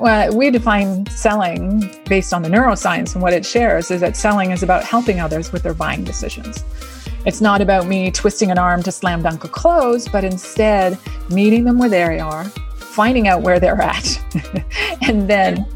we 0.00 0.50
define 0.50 1.06
selling 1.06 1.90
based 2.06 2.32
on 2.32 2.42
the 2.42 2.48
neuroscience 2.48 3.14
and 3.14 3.22
what 3.22 3.32
it 3.32 3.44
shares 3.44 3.90
is 3.90 4.00
that 4.00 4.16
selling 4.16 4.50
is 4.50 4.62
about 4.62 4.84
helping 4.84 5.20
others 5.20 5.52
with 5.52 5.62
their 5.62 5.74
buying 5.74 6.04
decisions. 6.04 6.64
It's 7.26 7.40
not 7.40 7.60
about 7.60 7.86
me 7.86 8.10
twisting 8.10 8.50
an 8.50 8.58
arm 8.58 8.82
to 8.82 8.92
slam 8.92 9.22
dunk 9.22 9.44
a 9.44 9.48
close, 9.48 10.08
but 10.08 10.24
instead 10.24 10.98
meeting 11.30 11.64
them 11.64 11.78
where 11.78 11.88
they 11.88 12.20
are, 12.20 12.44
finding 12.76 13.28
out 13.28 13.42
where 13.42 13.58
they're 13.58 13.80
at, 13.80 14.20
and 15.02 15.28
then 15.28 15.66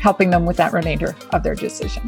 helping 0.00 0.30
them 0.30 0.44
with 0.44 0.56
that 0.58 0.72
remainder 0.72 1.16
of 1.32 1.42
their 1.42 1.54
decision. 1.54 2.02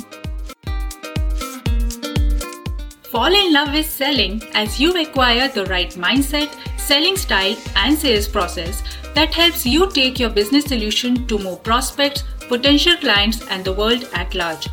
Fall 3.04 3.34
in 3.34 3.52
love 3.52 3.72
with 3.72 3.88
selling 3.88 4.42
as 4.54 4.80
you 4.80 4.94
acquire 5.00 5.48
the 5.48 5.66
right 5.66 5.90
mindset, 5.90 6.50
selling 6.78 7.16
style, 7.16 7.56
and 7.76 7.96
sales 7.96 8.26
process 8.26 8.82
that 9.14 9.34
helps 9.34 9.64
you 9.66 9.90
take 9.90 10.18
your 10.18 10.30
business 10.30 10.64
solution 10.64 11.26
to 11.26 11.38
more 11.38 11.58
prospects, 11.58 12.24
potential 12.48 12.96
clients, 12.96 13.46
and 13.48 13.64
the 13.64 13.72
world 13.72 14.08
at 14.14 14.34
large. 14.34 14.68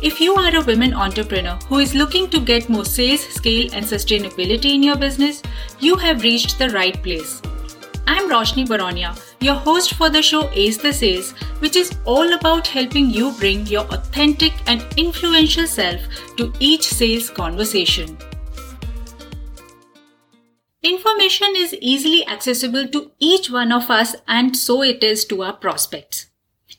If 0.00 0.20
you 0.20 0.34
are 0.34 0.56
a 0.56 0.64
women 0.64 0.94
entrepreneur 0.94 1.56
who 1.68 1.78
is 1.78 1.94
looking 1.94 2.28
to 2.30 2.40
get 2.40 2.68
more 2.68 2.84
sales, 2.84 3.20
scale, 3.20 3.70
and 3.72 3.84
sustainability 3.84 4.74
in 4.74 4.82
your 4.82 4.96
business, 4.96 5.42
you 5.78 5.96
have 5.96 6.22
reached 6.22 6.58
the 6.58 6.70
right 6.70 7.00
place. 7.02 7.40
I'm 8.06 8.28
Roshni 8.28 8.66
Baronia, 8.66 9.16
your 9.40 9.54
host 9.54 9.94
for 9.94 10.10
the 10.10 10.20
show 10.20 10.50
Ace 10.50 10.76
the 10.76 10.92
Sales, 10.92 11.30
which 11.60 11.76
is 11.76 11.96
all 12.04 12.32
about 12.32 12.66
helping 12.66 13.10
you 13.10 13.30
bring 13.38 13.64
your 13.66 13.84
authentic 13.94 14.52
and 14.66 14.84
influential 14.96 15.68
self 15.68 16.00
to 16.36 16.52
each 16.58 16.82
sales 16.82 17.30
conversation. 17.30 18.18
Information 20.82 21.54
is 21.54 21.74
easily 21.74 22.26
accessible 22.26 22.88
to 22.88 23.12
each 23.20 23.48
one 23.48 23.70
of 23.70 23.88
us, 23.88 24.16
and 24.26 24.56
so 24.56 24.82
it 24.82 25.04
is 25.04 25.24
to 25.26 25.42
our 25.42 25.52
prospects. 25.52 26.26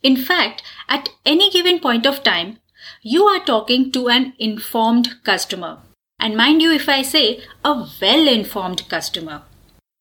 In 0.01 0.17
fact, 0.17 0.61
at 0.89 1.07
any 1.25 1.49
given 1.49 1.79
point 1.79 2.05
of 2.05 2.21
time, 2.21 2.57
you 3.01 3.23
are 3.23 3.45
talking 3.45 3.93
to 3.93 4.09
an 4.09 4.33
informed 4.37 5.23
customer. 5.23 5.77
And 6.19 6.35
mind 6.35 6.61
you, 6.61 6.71
if 6.71 6.89
I 6.89 7.01
say 7.01 7.43
a 7.63 7.87
well 8.01 8.27
informed 8.27 8.89
customer. 8.89 9.43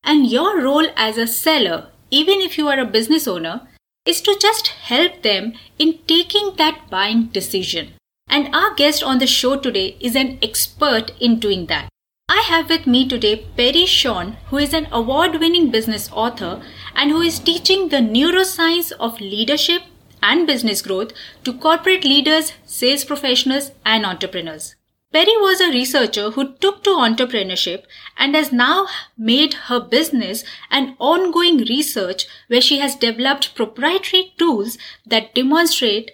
And 0.02 0.26
your 0.28 0.60
role 0.60 0.88
as 0.96 1.16
a 1.16 1.28
seller, 1.28 1.86
even 2.10 2.40
if 2.40 2.58
you 2.58 2.66
are 2.66 2.80
a 2.80 2.84
business 2.84 3.28
owner, 3.28 3.68
is 4.04 4.20
to 4.22 4.36
just 4.40 4.66
help 4.66 5.22
them 5.22 5.52
in 5.78 5.98
taking 6.08 6.56
that 6.56 6.90
buying 6.90 7.26
decision. 7.26 7.92
And 8.28 8.52
our 8.52 8.74
guest 8.74 9.04
on 9.04 9.18
the 9.20 9.28
show 9.28 9.56
today 9.56 9.96
is 10.00 10.16
an 10.16 10.40
expert 10.42 11.12
in 11.20 11.38
doing 11.38 11.66
that. 11.66 11.91
I 12.34 12.40
have 12.48 12.70
with 12.70 12.86
me 12.86 13.06
today 13.06 13.44
Peri 13.58 13.84
Shawn, 13.84 14.38
who 14.46 14.56
is 14.56 14.72
an 14.72 14.88
award 14.90 15.38
winning 15.38 15.70
business 15.70 16.08
author 16.10 16.62
and 16.94 17.10
who 17.10 17.20
is 17.20 17.38
teaching 17.38 17.90
the 17.90 17.98
neuroscience 17.98 18.90
of 18.92 19.20
leadership 19.20 19.82
and 20.22 20.46
business 20.46 20.80
growth 20.80 21.12
to 21.44 21.52
corporate 21.52 22.06
leaders, 22.06 22.54
sales 22.64 23.04
professionals, 23.04 23.72
and 23.84 24.06
entrepreneurs. 24.06 24.76
Peri 25.12 25.36
was 25.40 25.60
a 25.60 25.68
researcher 25.72 26.30
who 26.30 26.54
took 26.54 26.82
to 26.84 26.96
entrepreneurship 27.08 27.84
and 28.16 28.34
has 28.34 28.50
now 28.50 28.86
made 29.18 29.52
her 29.68 29.78
business 29.78 30.42
an 30.70 30.96
ongoing 30.98 31.58
research 31.58 32.26
where 32.48 32.62
she 32.62 32.78
has 32.78 32.96
developed 32.96 33.54
proprietary 33.54 34.32
tools 34.38 34.78
that 35.04 35.34
demonstrate 35.34 36.10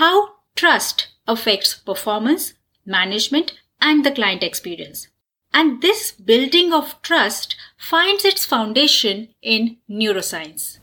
how 0.00 0.30
trust 0.56 1.06
affects 1.28 1.74
performance, 1.74 2.54
management, 2.84 3.52
and 3.80 4.04
the 4.04 4.10
client 4.10 4.42
experience. 4.42 5.06
And 5.52 5.82
this 5.82 6.12
building 6.12 6.72
of 6.72 7.00
trust 7.02 7.56
finds 7.76 8.24
its 8.24 8.44
foundation 8.44 9.28
in 9.42 9.78
neuroscience. 9.88 10.78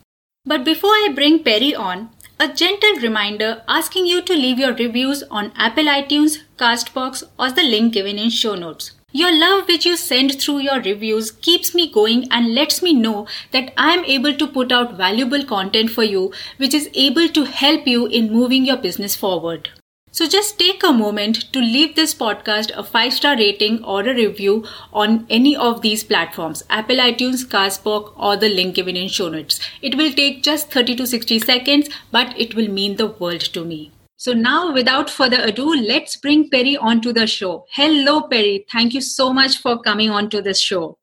But 0.46 0.64
before 0.64 0.92
I 0.92 1.12
bring 1.14 1.44
Peri 1.44 1.74
on, 1.74 2.10
a 2.40 2.48
gentle 2.48 2.96
reminder 3.02 3.64
asking 3.68 4.06
you 4.06 4.22
to 4.22 4.34
leave 4.34 4.60
your 4.60 4.74
reviews 4.74 5.24
on 5.32 5.52
Apple 5.56 5.86
iTunes, 5.86 6.44
Castbox, 6.58 7.24
or 7.40 7.52
the 7.52 7.64
link 7.64 7.94
given 7.94 8.20
in 8.20 8.30
show 8.30 8.56
notes. 8.56 8.92
Your 9.12 9.32
love 9.32 9.68
which 9.68 9.86
you 9.86 9.98
send 9.98 10.40
through 10.40 10.60
your 10.60 10.82
reviews 10.82 11.32
keeps 11.32 11.74
me 11.74 11.90
going 11.92 12.28
and 12.30 12.54
lets 12.54 12.82
me 12.82 12.94
know 12.94 13.26
that 13.52 13.74
I 13.76 13.94
am 13.94 14.06
able 14.06 14.36
to 14.36 14.48
put 14.48 14.72
out 14.72 14.98
valuable 14.98 15.44
content 15.46 15.90
for 15.90 16.04
you 16.04 16.32
which 16.58 16.74
is 16.74 16.90
able 16.94 17.28
to 17.30 17.46
help 17.46 17.88
you 17.88 18.06
in 18.06 18.32
moving 18.32 18.66
your 18.66 18.78
business 18.78 19.16
forward. 19.16 19.70
So 20.18 20.28
just 20.28 20.58
take 20.58 20.82
a 20.84 20.92
moment 20.92 21.54
to 21.54 21.60
leave 21.60 21.96
this 21.96 22.16
podcast 22.16 22.72
a 22.76 22.84
five 22.84 23.14
star 23.14 23.36
rating 23.38 23.84
or 23.84 24.00
a 24.02 24.16
review 24.16 24.66
on 24.92 25.28
any 25.30 25.56
of 25.56 25.84
these 25.84 26.04
platforms 26.04 26.64
Apple 26.72 26.96
iTunes, 26.96 27.46
Castbox, 27.46 28.14
or 28.18 28.36
the 28.36 28.50
link 28.50 28.74
given 28.74 28.96
in 28.96 29.10
show 29.10 29.30
notes. 29.30 29.60
It 29.84 29.94
will 29.96 30.12
take 30.12 30.42
just 30.42 30.72
30 30.72 30.96
to 30.96 31.06
60 31.06 31.38
seconds, 31.38 31.90
but 32.12 32.34
it 32.36 32.56
will 32.56 32.68
mean 32.68 32.96
the 32.96 33.06
world 33.06 33.42
to 33.42 33.64
me. 33.64 33.92
So 34.16 34.34
now, 34.34 34.74
without 34.74 35.12
further 35.12 35.40
ado, 35.40 35.76
let's 35.76 36.16
bring 36.16 36.50
Peri 36.50 36.76
onto 36.76 37.14
the 37.14 37.28
show. 37.28 37.68
Hello, 37.70 38.22
Peri. 38.22 38.66
Thank 38.72 38.96
you 38.96 39.02
so 39.02 39.32
much 39.32 39.60
for 39.60 39.80
coming 39.80 40.10
onto 40.10 40.42
this 40.42 40.60
show. 40.60 40.98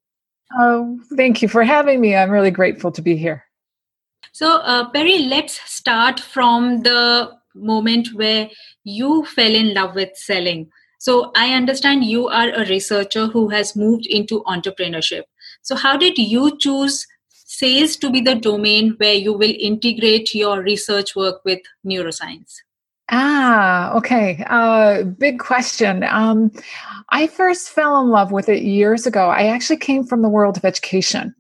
Oh, 0.59 0.99
thank 1.17 1.41
you 1.41 1.47
for 1.47 1.63
having 1.63 2.01
me. 2.01 2.17
I'm 2.17 2.31
really 2.31 2.51
grateful 2.51 2.91
to 2.91 3.01
be 3.01 3.17
here. 3.17 3.45
So, 4.33 4.57
uh, 4.57 4.91
Peri, 4.91 5.19
let's 5.19 5.61
start 5.71 6.19
from 6.19 6.83
the 6.83 7.31
moment 7.55 8.09
where 8.15 8.51
you 8.85 9.25
fell 9.25 9.55
in 9.55 9.75
love 9.75 9.95
with 9.95 10.17
selling. 10.17 10.71
So 10.99 11.33
I 11.35 11.53
understand 11.55 12.05
you 12.05 12.29
are 12.29 12.51
a 12.51 12.67
researcher 12.67 13.27
who 13.27 13.49
has 13.49 13.77
moved 13.77 14.07
into 14.07 14.43
entrepreneurship. 14.45 15.23
So 15.63 15.75
how 15.77 15.97
did 15.97 16.17
you 16.17 16.57
choose 16.59 17.07
sales 17.29 17.97
to 17.97 18.11
be 18.11 18.21
the 18.21 18.35
domain 18.35 18.95
where 18.99 19.15
you 19.15 19.33
will 19.33 19.55
integrate 19.59 20.35
your 20.35 20.63
research 20.63 21.15
work 21.17 21.45
with 21.45 21.61
neuroscience? 21.87 22.64
Ah, 23.11 23.95
okay. 23.97 24.43
Uh, 24.47 25.03
big 25.03 25.39
question. 25.39 26.05
Um, 26.05 26.51
I 27.11 27.27
first 27.27 27.69
fell 27.69 28.01
in 28.01 28.09
love 28.09 28.33
with 28.33 28.49
it 28.49 28.63
years 28.63 29.07
ago. 29.07 29.29
I 29.29 29.45
actually 29.49 29.77
came 29.77 30.05
from 30.05 30.23
the 30.23 30.29
world 30.29 30.57
of 30.57 30.65
education, 30.65 31.35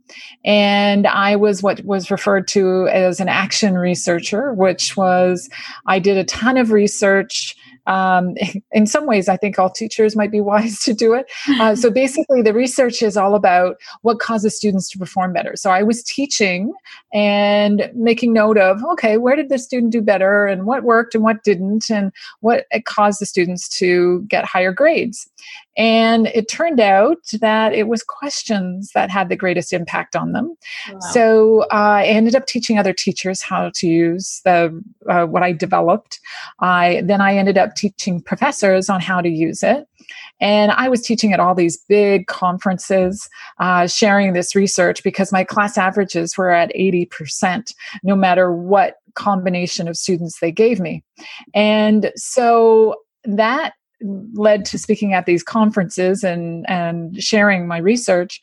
and 0.45 1.07
I 1.07 1.37
was 1.37 1.63
what 1.63 1.83
was 1.85 2.11
referred 2.11 2.49
to 2.49 2.89
as 2.89 3.19
an 3.19 3.31
action 3.31 3.75
researcher, 3.79 4.53
which 4.53 4.95
was 4.97 5.49
I 5.87 5.99
did 5.99 6.19
a 6.19 6.25
ton 6.25 6.59
of 6.59 6.71
research 6.71 7.57
um, 7.87 8.34
in 8.72 8.87
some 8.87 9.06
ways, 9.06 9.28
I 9.28 9.37
think 9.37 9.59
all 9.59 9.71
teachers 9.71 10.17
might 10.17 10.31
be 10.31 10.41
wise 10.55 10.81
to 10.81 10.95
do 10.95 11.15
it. 11.15 11.31
Uh, 11.61 11.75
so 11.75 11.91
basically, 12.05 12.43
the 12.43 12.55
research 12.55 13.03
is 13.03 13.17
all 13.17 13.34
about 13.34 13.77
what 14.03 14.21
causes 14.21 14.56
students 14.56 14.89
to 14.91 14.99
perform 14.99 15.33
better. 15.33 15.55
So 15.56 15.71
I 15.71 15.83
was 15.83 16.03
teaching 16.03 16.72
and 17.12 17.91
making 17.95 18.33
note 18.33 18.59
of, 18.59 18.83
okay, 18.93 19.17
where 19.17 19.37
did 19.37 19.49
the 19.49 19.59
student 19.59 19.93
do 19.93 20.03
better 20.03 20.47
and 20.47 20.67
what 20.67 20.84
worked 20.84 21.15
and 21.15 21.25
what 21.25 21.43
didn't 21.45 21.91
and 21.91 22.12
what 22.41 22.67
caused 22.84 23.21
the 23.21 23.27
students 23.27 23.69
to 23.69 24.22
get 24.28 24.45
higher 24.45 24.72
grades. 24.72 25.28
And 25.77 26.29
it 26.29 26.49
turned 26.49 26.81
out 26.81 27.19
that 27.41 27.73
it 27.73 27.89
was 27.89 28.03
questions 28.03 28.91
that 28.95 29.11
had 29.11 29.29
the 29.29 29.37
greatest 29.37 29.73
impact 29.73 30.15
on 30.15 30.33
them. 30.33 30.55
Wow. 30.91 30.99
So 31.12 31.62
uh, 31.73 32.01
I 32.01 32.05
ended 32.05 32.37
up 32.37 32.47
teaching 32.47 32.79
other 32.79 32.93
teachers 32.93 33.43
how 33.43 33.71
to 33.75 33.87
use 33.87 34.41
the 34.45 34.83
uh, 35.09 35.27
what 35.27 35.43
I 35.43 35.53
developed. 35.53 36.21
I 36.61 37.03
then 37.05 37.21
I 37.21 37.37
ended 37.37 37.59
up 37.59 37.75
teaching 37.75 38.23
professors 38.23 38.89
on 38.89 39.01
how 39.01 39.21
to 39.21 39.29
use 39.29 39.63
it. 39.63 39.87
And 40.41 40.73
I 40.73 40.89
was 40.89 41.01
teaching 41.01 41.33
at 41.33 41.41
all 41.41 41.55
these 41.55 41.79
big 41.89 42.27
conferences, 42.27 43.29
uh, 43.59 43.87
sharing 43.87 44.33
this 44.33 44.55
research 44.55 45.03
because 45.03 45.33
my 45.33 45.45
class 45.45 45.79
averages 45.79 46.37
were 46.37 46.51
at 46.51 46.75
80%, 46.75 47.73
no 48.03 48.15
matter 48.15 48.53
what 48.53 48.97
combination 49.15 49.89
of 49.89 49.97
students 49.97 50.41
they 50.41 50.53
gave 50.53 50.81
me. 50.81 51.03
And 51.55 52.13
so 52.17 52.97
that 53.25 53.75
led 54.34 54.65
to 54.66 54.78
speaking 54.78 55.15
at 55.15 55.26
these 55.26 55.42
conferences 55.42 56.22
and 56.22 56.69
and 56.69 57.22
sharing 57.22 57.66
my 57.66 57.78
research 57.78 58.41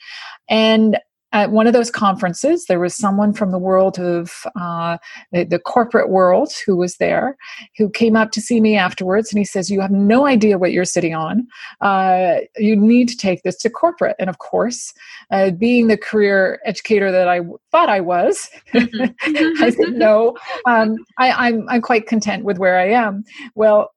and 0.49 0.97
at 1.33 1.51
one 1.51 1.65
of 1.65 1.73
those 1.73 1.89
conferences, 1.89 2.65
there 2.65 2.79
was 2.79 2.95
someone 2.95 3.33
from 3.33 3.51
the 3.51 3.57
world 3.57 3.97
of 3.99 4.43
uh, 4.59 4.97
the, 5.31 5.45
the, 5.45 5.59
corporate 5.59 6.09
world 6.09 6.51
who 6.65 6.75
was 6.75 6.97
there, 6.97 7.37
who 7.77 7.89
came 7.89 8.17
up 8.17 8.31
to 8.31 8.41
see 8.41 8.59
me 8.59 8.75
afterwards, 8.75 9.31
and 9.31 9.39
he 9.39 9.45
says, 9.45 9.71
"You 9.71 9.79
have 9.79 9.91
no 9.91 10.25
idea 10.27 10.57
what 10.57 10.73
you're 10.73 10.83
sitting 10.83 11.15
on. 11.15 11.47
Uh, 11.79 12.39
you 12.57 12.75
need 12.75 13.07
to 13.09 13.15
take 13.15 13.43
this 13.43 13.55
to 13.59 13.69
corporate." 13.69 14.17
And 14.19 14.29
of 14.29 14.39
course, 14.39 14.93
uh, 15.31 15.51
being 15.51 15.87
the 15.87 15.97
career 15.97 16.59
educator 16.65 17.11
that 17.11 17.29
I 17.29 17.37
w- 17.37 17.57
thought 17.71 17.87
I 17.87 18.01
was, 18.01 18.49
mm-hmm. 18.73 19.63
I 19.63 19.69
said, 19.69 19.93
"No, 19.93 20.35
um, 20.65 20.97
I, 21.17 21.31
I'm 21.47 21.69
I'm 21.69 21.81
quite 21.81 22.07
content 22.07 22.43
with 22.43 22.57
where 22.57 22.77
I 22.77 22.89
am." 22.89 23.23
Well, 23.55 23.91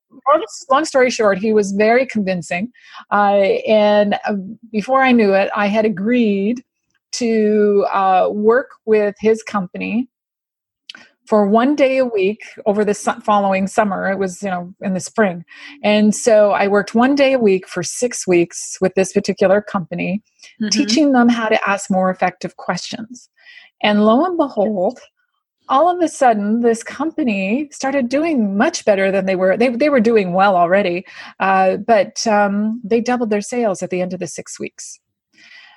long 0.70 0.84
story 0.84 1.10
short, 1.10 1.38
he 1.38 1.52
was 1.52 1.72
very 1.72 2.06
convincing. 2.06 2.72
Uh, 3.10 3.58
and 3.66 4.14
uh, 4.26 4.34
before 4.70 5.02
I 5.02 5.12
knew 5.12 5.34
it, 5.34 5.50
I 5.54 5.66
had 5.66 5.84
agreed 5.84 6.64
to 7.12 7.86
uh, 7.92 8.28
work 8.30 8.70
with 8.86 9.14
his 9.20 9.42
company 9.42 10.08
for 11.26 11.46
one 11.46 11.74
day 11.74 11.98
a 11.98 12.04
week 12.04 12.42
over 12.66 12.84
the 12.84 12.94
following 12.94 13.66
summer. 13.66 14.10
It 14.10 14.18
was, 14.18 14.42
you 14.42 14.50
know, 14.50 14.74
in 14.82 14.94
the 14.94 15.00
spring. 15.00 15.44
And 15.82 16.14
so 16.14 16.50
I 16.50 16.68
worked 16.68 16.94
one 16.94 17.14
day 17.14 17.32
a 17.32 17.38
week 17.38 17.66
for 17.66 17.82
six 17.82 18.26
weeks 18.26 18.76
with 18.80 18.94
this 18.94 19.12
particular 19.12 19.62
company, 19.62 20.22
mm-hmm. 20.60 20.68
teaching 20.68 21.12
them 21.12 21.28
how 21.28 21.48
to 21.48 21.68
ask 21.68 21.90
more 21.90 22.10
effective 22.10 22.56
questions. 22.56 23.30
And 23.82 24.04
lo 24.04 24.24
and 24.24 24.36
behold, 24.36 24.98
all 25.68 25.88
of 25.88 26.00
a 26.02 26.08
sudden 26.08 26.60
this 26.60 26.82
company 26.82 27.68
started 27.70 28.08
doing 28.08 28.56
much 28.56 28.84
better 28.84 29.10
than 29.10 29.26
they 29.26 29.36
were 29.36 29.56
they, 29.56 29.68
they 29.68 29.88
were 29.88 30.00
doing 30.00 30.32
well 30.32 30.56
already 30.56 31.04
uh, 31.40 31.76
but 31.78 32.26
um, 32.26 32.80
they 32.84 33.00
doubled 33.00 33.30
their 33.30 33.40
sales 33.40 33.82
at 33.82 33.90
the 33.90 34.00
end 34.00 34.12
of 34.12 34.20
the 34.20 34.26
six 34.26 34.58
weeks. 34.58 35.00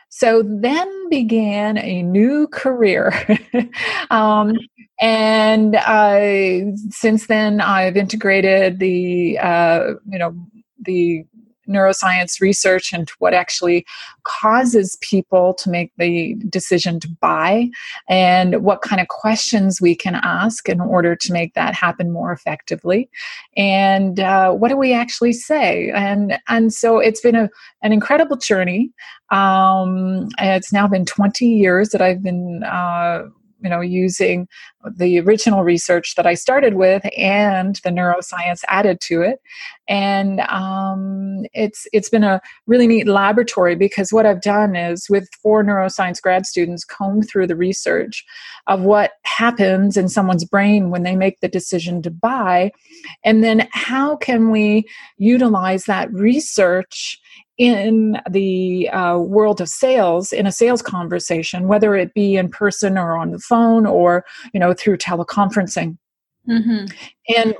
So 0.10 0.42
then 0.42 1.10
began 1.10 1.78
a 1.78 2.02
new 2.02 2.48
career. 2.48 3.14
Um, 4.10 4.54
and 5.00 5.76
uh, 5.76 6.72
since 6.90 7.28
then 7.28 7.62
i've 7.62 7.98
integrated 7.98 8.80
the 8.80 9.38
uh, 9.38 9.94
you 10.10 10.18
know 10.18 10.36
the 10.84 11.26
neuroscience 11.68 12.40
research 12.42 12.94
and 12.94 13.10
what 13.20 13.34
actually 13.34 13.86
causes 14.24 14.98
people 15.02 15.54
to 15.56 15.70
make 15.70 15.92
the 15.98 16.36
decision 16.50 17.00
to 17.00 17.10
buy 17.22 17.70
and 18.10 18.64
what 18.64 18.82
kind 18.82 19.02
of 19.02 19.08
questions 19.08 19.82
we 19.82 19.96
can 19.96 20.16
ask 20.16 20.70
in 20.70 20.82
order 20.82 21.16
to 21.16 21.34
make 21.34 21.54
that 21.54 21.74
happen 21.74 22.12
more 22.12 22.32
effectively. 22.32 23.10
And 23.56 24.20
uh, 24.20 24.52
what 24.52 24.70
do 24.70 24.78
we 24.78 24.94
actually 24.94 25.34
say? 25.34 25.92
And 25.92 26.40
and 26.48 26.74
so 26.74 27.00
it's 27.00 27.22
been 27.22 27.36
a, 27.36 27.50
an 27.82 27.92
incredible 27.92 28.38
journey. 28.38 28.92
Um, 29.30 30.30
it's 30.40 30.72
now 30.72 30.88
been 30.88 31.06
20 31.06 31.46
years 31.46 31.90
that 31.90 32.02
i've 32.02 32.24
been 32.24 32.64
uh, 32.64 33.24
you 33.62 33.70
know 33.70 33.82
using 33.82 34.48
the 34.96 35.20
original 35.20 35.64
research 35.64 36.16
that 36.16 36.28
i 36.28 36.34
started 36.34 36.76
with 36.76 37.04
and 37.18 37.80
the 37.84 37.90
neuroscience 37.90 38.62
added 38.68 39.00
to 39.02 39.22
it. 39.22 39.40
And 39.90 40.42
um, 40.42 41.46
it's 41.54 41.88
it's 41.94 42.10
been 42.10 42.24
a 42.24 42.42
really 42.66 42.88
neat 42.88 43.08
laboratory 43.08 43.76
because 43.76 44.12
what 44.12 44.26
i've 44.26 44.42
done 44.42 44.76
is 44.76 45.08
with 45.10 45.28
four 45.42 45.64
neuroscience 45.64 46.22
grad 46.22 46.46
students 46.46 46.84
comb 46.84 47.22
through 47.22 47.48
the 47.48 47.56
research 47.56 48.26
of 48.68 48.82
what 48.82 49.12
happens 49.24 49.98
in 49.98 50.10
someone's 50.10 50.46
brain 50.46 50.90
when 50.90 51.04
they 51.04 51.16
make 51.16 51.40
the 51.40 51.48
decision 51.48 52.02
to 52.02 52.12
buy. 52.12 52.72
And 53.24 53.44
then 53.44 53.68
how 53.72 54.18
can 54.18 54.52
we 54.52 54.86
utilize 55.18 55.86
that 55.86 56.12
research 56.12 57.20
in 57.58 58.20
the 58.30 58.90
uh, 58.90 59.18
world 59.18 59.60
of 59.60 59.68
sales 59.68 60.32
in 60.32 60.46
a 60.46 60.52
sales 60.52 60.82
conversation 60.82 61.68
whether 61.68 61.96
it 61.96 62.14
be 62.14 62.36
in 62.36 62.50
person 62.50 62.98
or 62.98 63.18
on 63.18 63.32
the 63.32 63.40
phone 63.40 63.86
or 63.86 64.24
you 64.54 64.60
know 64.60 64.74
through 64.74 64.98
teleconferencing 64.98 65.98
mm-hmm. 66.48 66.86
and 67.36 67.56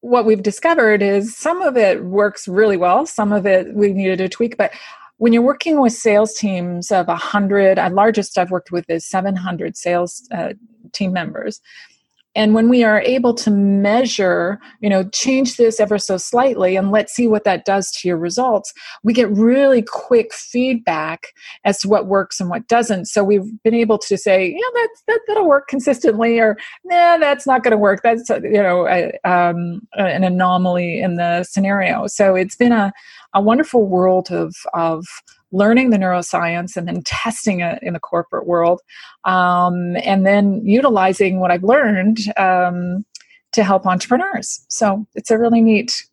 what 0.00 0.26
we've 0.26 0.42
discovered 0.42 1.02
is 1.02 1.36
some 1.36 1.62
of 1.62 1.76
it 1.76 2.04
works 2.04 2.46
really 2.46 2.76
well 2.76 3.06
some 3.06 3.32
of 3.32 3.46
it 3.46 3.74
we 3.74 3.92
needed 3.92 4.18
to 4.18 4.28
tweak 4.28 4.56
but 4.56 4.72
when 5.18 5.32
you're 5.32 5.40
working 5.40 5.80
with 5.80 5.94
sales 5.94 6.34
teams 6.34 6.90
of 6.92 7.08
100 7.08 7.78
the 7.78 7.90
largest 7.90 8.36
i've 8.36 8.50
worked 8.50 8.70
with 8.70 8.84
is 8.90 9.06
700 9.06 9.76
sales 9.76 10.28
uh, 10.34 10.52
team 10.92 11.12
members 11.12 11.60
and 12.36 12.54
when 12.54 12.68
we 12.68 12.84
are 12.84 13.00
able 13.00 13.34
to 13.34 13.50
measure 13.50 14.60
you 14.80 14.88
know 14.88 15.02
change 15.10 15.56
this 15.56 15.80
ever 15.80 15.98
so 15.98 16.16
slightly 16.16 16.76
and 16.76 16.92
let's 16.92 17.12
see 17.12 17.26
what 17.26 17.44
that 17.44 17.64
does 17.64 17.90
to 17.90 18.06
your 18.06 18.16
results 18.16 18.72
we 19.02 19.12
get 19.12 19.30
really 19.30 19.82
quick 19.82 20.32
feedback 20.32 21.28
as 21.64 21.78
to 21.78 21.88
what 21.88 22.06
works 22.06 22.40
and 22.40 22.50
what 22.50 22.66
doesn't. 22.68 23.06
So 23.06 23.24
we've 23.24 23.62
been 23.62 23.74
able 23.74 23.98
to 23.98 24.16
say 24.16 24.48
yeah 24.50 24.58
that's 24.74 25.02
that, 25.06 25.20
that'll 25.26 25.48
work 25.48 25.68
consistently 25.68 26.38
or 26.38 26.56
nah 26.84 27.18
that's 27.18 27.46
not 27.46 27.62
going 27.62 27.72
to 27.72 27.78
work. 27.78 28.00
That's 28.02 28.28
you 28.28 28.62
know 28.62 28.86
a, 28.88 29.12
um, 29.28 29.86
an 29.94 30.24
anomaly 30.24 31.00
in 31.00 31.16
the 31.16 31.44
scenario. 31.44 32.06
So 32.06 32.34
it's 32.34 32.56
been 32.56 32.72
a, 32.72 32.92
a 33.34 33.40
wonderful 33.40 33.86
world 33.86 34.30
of 34.30 34.54
of 34.74 35.06
learning 35.52 35.90
the 35.90 35.96
neuroscience 35.96 36.76
and 36.76 36.86
then 36.88 37.02
testing 37.02 37.60
it 37.60 37.78
in 37.82 37.92
the 37.92 38.00
corporate 38.00 38.46
world, 38.46 38.80
um, 39.24 39.96
and 40.04 40.26
then 40.26 40.64
utilizing 40.64 41.40
what 41.40 41.50
I've 41.50 41.62
learned 41.64 42.18
um, 42.36 43.04
to 43.52 43.64
help 43.64 43.86
entrepreneurs. 43.86 44.64
So 44.68 45.06
it's 45.14 45.30
a 45.30 45.38
really 45.38 45.60
neat 45.60 46.04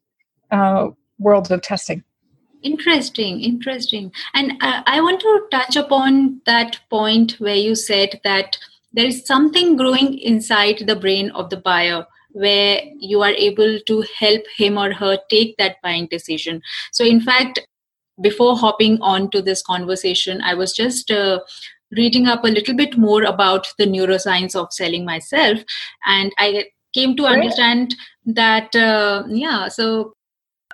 uh, 0.52 0.90
world 1.20 1.52
of 1.52 1.62
testing. 1.62 2.04
Interesting, 2.62 3.42
interesting. 3.42 4.12
And 4.34 4.54
uh, 4.62 4.84
I 4.86 5.02
want 5.02 5.20
to 5.22 5.42
touch 5.52 5.76
upon 5.76 6.42
that 6.46 6.80
point 6.90 7.34
where 7.40 7.56
you 7.56 7.76
said 7.76 8.22
that 8.24 8.58
there 8.94 9.06
is 9.06 9.26
something 9.26 9.76
growing 9.76 10.18
inside 10.20 10.84
the 10.88 10.96
brain 10.96 11.32
of 11.32 11.50
the 11.50 11.58
buyer 11.58 12.06
where 12.32 12.82
you 13.00 13.22
are 13.22 13.32
able 13.32 13.80
to 13.80 14.06
help 14.18 14.44
him 14.56 14.78
or 14.78 14.94
her 14.94 15.18
take 15.30 15.58
that 15.58 15.78
buying 15.84 16.08
decision. 16.08 16.62
So, 16.92 17.04
in 17.04 17.20
fact, 17.20 17.60
before 18.22 18.58
hopping 18.58 19.00
on 19.02 19.30
to 19.32 19.42
this 19.42 19.62
conversation, 19.62 20.42
I 20.42 20.54
was 20.54 20.74
just 20.74 21.12
uh, 21.12 21.40
reading 21.92 22.28
up 22.28 22.44
a 22.44 22.50
little 22.50 22.76
bit 22.76 22.98
more 22.98 23.24
about 23.24 23.68
the 23.78 23.86
neuroscience 23.86 24.56
of 24.56 24.74
selling 24.74 25.06
myself, 25.06 25.60
and 26.06 26.32
I 26.38 26.66
came 26.94 27.16
to 27.18 27.26
understand 27.26 27.96
that 28.26 28.76
uh, 28.76 29.24
yeah, 29.28 29.68
so 29.68 30.14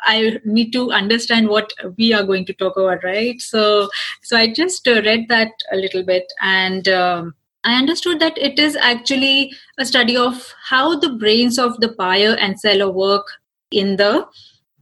I 0.04 0.40
need 0.46 0.72
to 0.74 0.92
understand 0.92 1.50
what 1.50 1.72
we 1.98 2.14
are 2.14 2.24
going 2.24 2.46
to 2.46 2.54
talk 2.54 2.78
about, 2.78 3.04
right? 3.04 3.40
So, 3.42 3.90
so 4.24 4.38
I 4.38 4.52
just 4.52 4.88
uh, 4.88 5.02
read 5.04 5.28
that 5.30 5.52
a 5.72 5.76
little 5.76 6.04
bit, 6.04 6.32
and 6.42 6.88
um, 6.88 7.36
I 7.64 7.78
understood 7.78 8.20
that 8.20 8.38
it 8.38 8.60
is 8.60 8.76
actually 8.76 9.54
a 9.78 9.86
study 9.86 10.16
of 10.16 10.54
how 10.64 10.98
the 10.98 11.10
brains 11.10 11.60
of 11.60 11.80
the 11.80 11.90
buyer 11.90 12.36
and 12.40 12.60
seller 12.60 12.90
work 12.90 13.28
in 13.72 13.98
the 13.98 14.26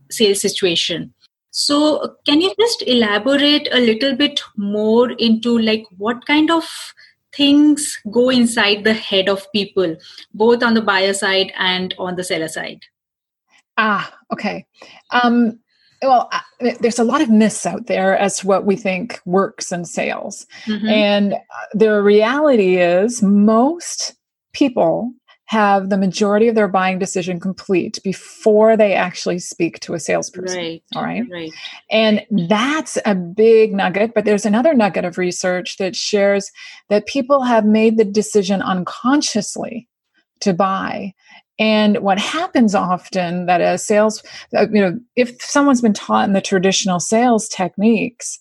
sales 0.09 0.41
situation 0.41 1.13
so, 1.59 2.17
can 2.23 2.39
you 2.39 2.53
just 2.59 2.83
elaborate 2.85 3.67
a 3.71 3.79
little 3.79 4.15
bit 4.15 4.41
more 4.57 5.09
into 5.13 5.57
like 5.57 5.85
what 5.97 6.23
kind 6.27 6.51
of 6.51 6.63
things 7.35 7.97
go 8.11 8.29
inside 8.29 8.83
the 8.83 8.93
head 8.93 9.27
of 9.27 9.51
people, 9.53 9.95
both 10.35 10.61
on 10.61 10.75
the 10.75 10.83
buyer 10.83 11.15
side 11.15 11.51
and 11.57 11.95
on 11.97 12.15
the 12.15 12.23
seller 12.23 12.47
side? 12.47 12.81
Ah, 13.75 14.15
okay. 14.31 14.67
Um, 15.09 15.59
well, 16.03 16.29
uh, 16.31 16.73
there's 16.79 16.99
a 16.99 17.03
lot 17.03 17.21
of 17.21 17.31
myths 17.31 17.65
out 17.65 17.87
there 17.87 18.15
as 18.15 18.37
to 18.37 18.47
what 18.47 18.67
we 18.67 18.75
think 18.75 19.19
works 19.25 19.71
in 19.71 19.83
sales. 19.83 20.45
Mm-hmm. 20.67 20.87
And 20.87 21.33
uh, 21.33 21.37
the 21.73 22.03
reality 22.03 22.77
is, 22.77 23.23
most 23.23 24.13
people 24.53 25.11
have 25.47 25.89
the 25.89 25.97
majority 25.97 26.49
of 26.49 26.55
their 26.55 26.67
buying 26.67 26.99
decision 26.99 27.39
complete 27.39 27.99
before 28.03 28.75
they 28.75 28.93
actually 28.93 29.39
speak 29.39 29.79
to 29.79 29.93
a 29.93 29.99
salesperson. 29.99 30.57
Right. 30.57 30.83
All 30.93 31.03
right? 31.03 31.23
right. 31.31 31.51
And 31.89 32.25
that's 32.49 32.97
a 33.05 33.15
big 33.15 33.73
nugget. 33.73 34.13
But 34.13 34.25
there's 34.25 34.45
another 34.45 34.73
nugget 34.73 35.05
of 35.05 35.17
research 35.17 35.77
that 35.77 35.95
shares 35.95 36.51
that 36.89 37.07
people 37.07 37.43
have 37.43 37.65
made 37.65 37.97
the 37.97 38.03
decision 38.03 38.61
unconsciously 38.61 39.87
to 40.41 40.53
buy. 40.53 41.13
And 41.59 41.99
what 41.99 42.19
happens 42.19 42.75
often 42.75 43.45
that 43.45 43.61
a 43.61 43.77
sales, 43.77 44.21
uh, 44.55 44.67
you 44.71 44.81
know, 44.81 44.99
if 45.15 45.41
someone's 45.41 45.81
been 45.81 45.93
taught 45.93 46.27
in 46.27 46.33
the 46.33 46.41
traditional 46.41 46.99
sales 46.99 47.47
techniques, 47.47 48.39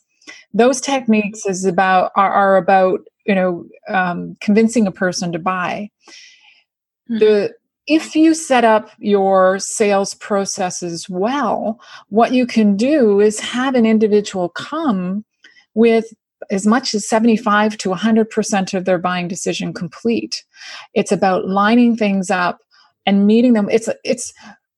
those 0.52 0.80
techniques 0.80 1.46
is 1.46 1.64
about 1.64 2.10
are, 2.16 2.32
are 2.32 2.56
about 2.56 3.00
you 3.26 3.34
know 3.34 3.64
um, 3.88 4.34
convincing 4.40 4.86
a 4.86 4.92
person 4.92 5.32
to 5.32 5.38
buy 5.38 5.88
Mm-hmm. 7.10 7.18
The 7.18 7.54
if 7.86 8.16
you 8.16 8.34
set 8.34 8.64
up 8.64 8.90
your 8.98 9.60
sales 9.60 10.14
processes 10.14 11.08
well, 11.08 11.80
what 12.08 12.32
you 12.32 12.44
can 12.44 12.76
do 12.76 13.20
is 13.20 13.38
have 13.38 13.76
an 13.76 13.86
individual 13.86 14.48
come 14.48 15.24
with 15.74 16.12
as 16.50 16.66
much 16.66 16.94
as 16.94 17.08
75 17.08 17.78
to 17.78 17.90
100% 17.90 18.74
of 18.74 18.84
their 18.84 18.98
buying 18.98 19.28
decision 19.28 19.72
complete. 19.72 20.44
It's 20.94 21.12
about 21.12 21.48
lining 21.48 21.96
things 21.96 22.30
up 22.30 22.58
and 23.06 23.26
meeting 23.26 23.52
them. 23.52 23.68
It's 23.70 23.88
it's 24.04 24.32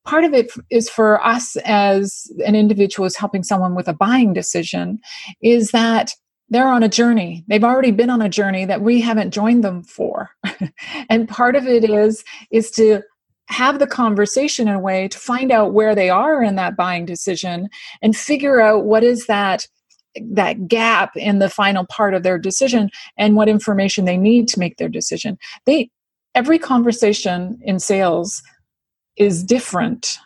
part 0.04 0.24
of 0.24 0.32
it 0.32 0.50
is 0.70 0.88
for 0.88 1.24
us 1.24 1.56
as 1.64 2.30
an 2.46 2.54
individual 2.54 3.06
is 3.06 3.16
helping 3.16 3.42
someone 3.42 3.74
with 3.74 3.88
a 3.88 3.92
buying 3.92 4.32
decision 4.32 4.98
is 5.42 5.70
that 5.70 6.14
they're 6.50 6.68
on 6.68 6.82
a 6.82 6.88
journey. 6.88 7.44
They've 7.46 7.64
already 7.64 7.90
been 7.90 8.10
on 8.10 8.22
a 8.22 8.28
journey 8.28 8.64
that 8.64 8.80
we 8.80 9.00
haven't 9.00 9.32
joined 9.32 9.64
them 9.64 9.82
for. 9.82 10.30
and 11.10 11.28
part 11.28 11.56
of 11.56 11.66
it 11.66 11.88
is 11.88 12.24
is 12.50 12.70
to 12.72 13.02
have 13.48 13.78
the 13.78 13.86
conversation 13.86 14.68
in 14.68 14.74
a 14.74 14.80
way 14.80 15.08
to 15.08 15.18
find 15.18 15.50
out 15.50 15.72
where 15.72 15.94
they 15.94 16.10
are 16.10 16.42
in 16.42 16.56
that 16.56 16.76
buying 16.76 17.06
decision 17.06 17.68
and 18.02 18.16
figure 18.16 18.60
out 18.60 18.84
what 18.84 19.02
is 19.02 19.26
that 19.26 19.66
that 20.20 20.68
gap 20.68 21.16
in 21.16 21.38
the 21.38 21.50
final 21.50 21.86
part 21.86 22.14
of 22.14 22.22
their 22.22 22.38
decision 22.38 22.90
and 23.16 23.36
what 23.36 23.48
information 23.48 24.04
they 24.04 24.16
need 24.16 24.48
to 24.48 24.58
make 24.58 24.76
their 24.76 24.88
decision. 24.88 25.38
They 25.66 25.90
every 26.34 26.58
conversation 26.58 27.58
in 27.62 27.78
sales 27.78 28.42
is 29.16 29.42
different 29.42 30.18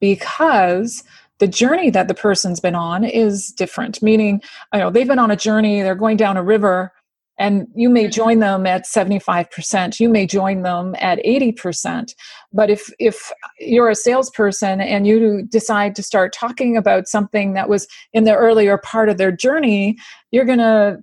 because 0.00 1.02
the 1.42 1.48
journey 1.48 1.90
that 1.90 2.06
the 2.06 2.14
person's 2.14 2.60
been 2.60 2.76
on 2.76 3.02
is 3.02 3.48
different 3.50 4.00
meaning 4.00 4.40
you 4.72 4.78
know 4.78 4.90
they've 4.90 5.08
been 5.08 5.18
on 5.18 5.32
a 5.32 5.36
journey 5.36 5.82
they're 5.82 5.96
going 5.96 6.16
down 6.16 6.36
a 6.36 6.42
river 6.42 6.92
and 7.36 7.66
you 7.74 7.88
may 7.88 8.04
mm-hmm. 8.04 8.12
join 8.12 8.38
them 8.38 8.64
at 8.64 8.84
75% 8.84 9.98
you 9.98 10.08
may 10.08 10.24
join 10.24 10.62
them 10.62 10.94
at 11.00 11.18
80% 11.24 12.14
but 12.52 12.70
if 12.70 12.92
if 13.00 13.32
you're 13.58 13.90
a 13.90 13.96
salesperson 13.96 14.80
and 14.80 15.04
you 15.08 15.42
decide 15.42 15.96
to 15.96 16.02
start 16.04 16.32
talking 16.32 16.76
about 16.76 17.08
something 17.08 17.54
that 17.54 17.68
was 17.68 17.88
in 18.12 18.22
the 18.22 18.36
earlier 18.36 18.78
part 18.78 19.08
of 19.08 19.18
their 19.18 19.32
journey 19.32 19.98
you're 20.30 20.44
going 20.44 20.58
to 20.60 21.02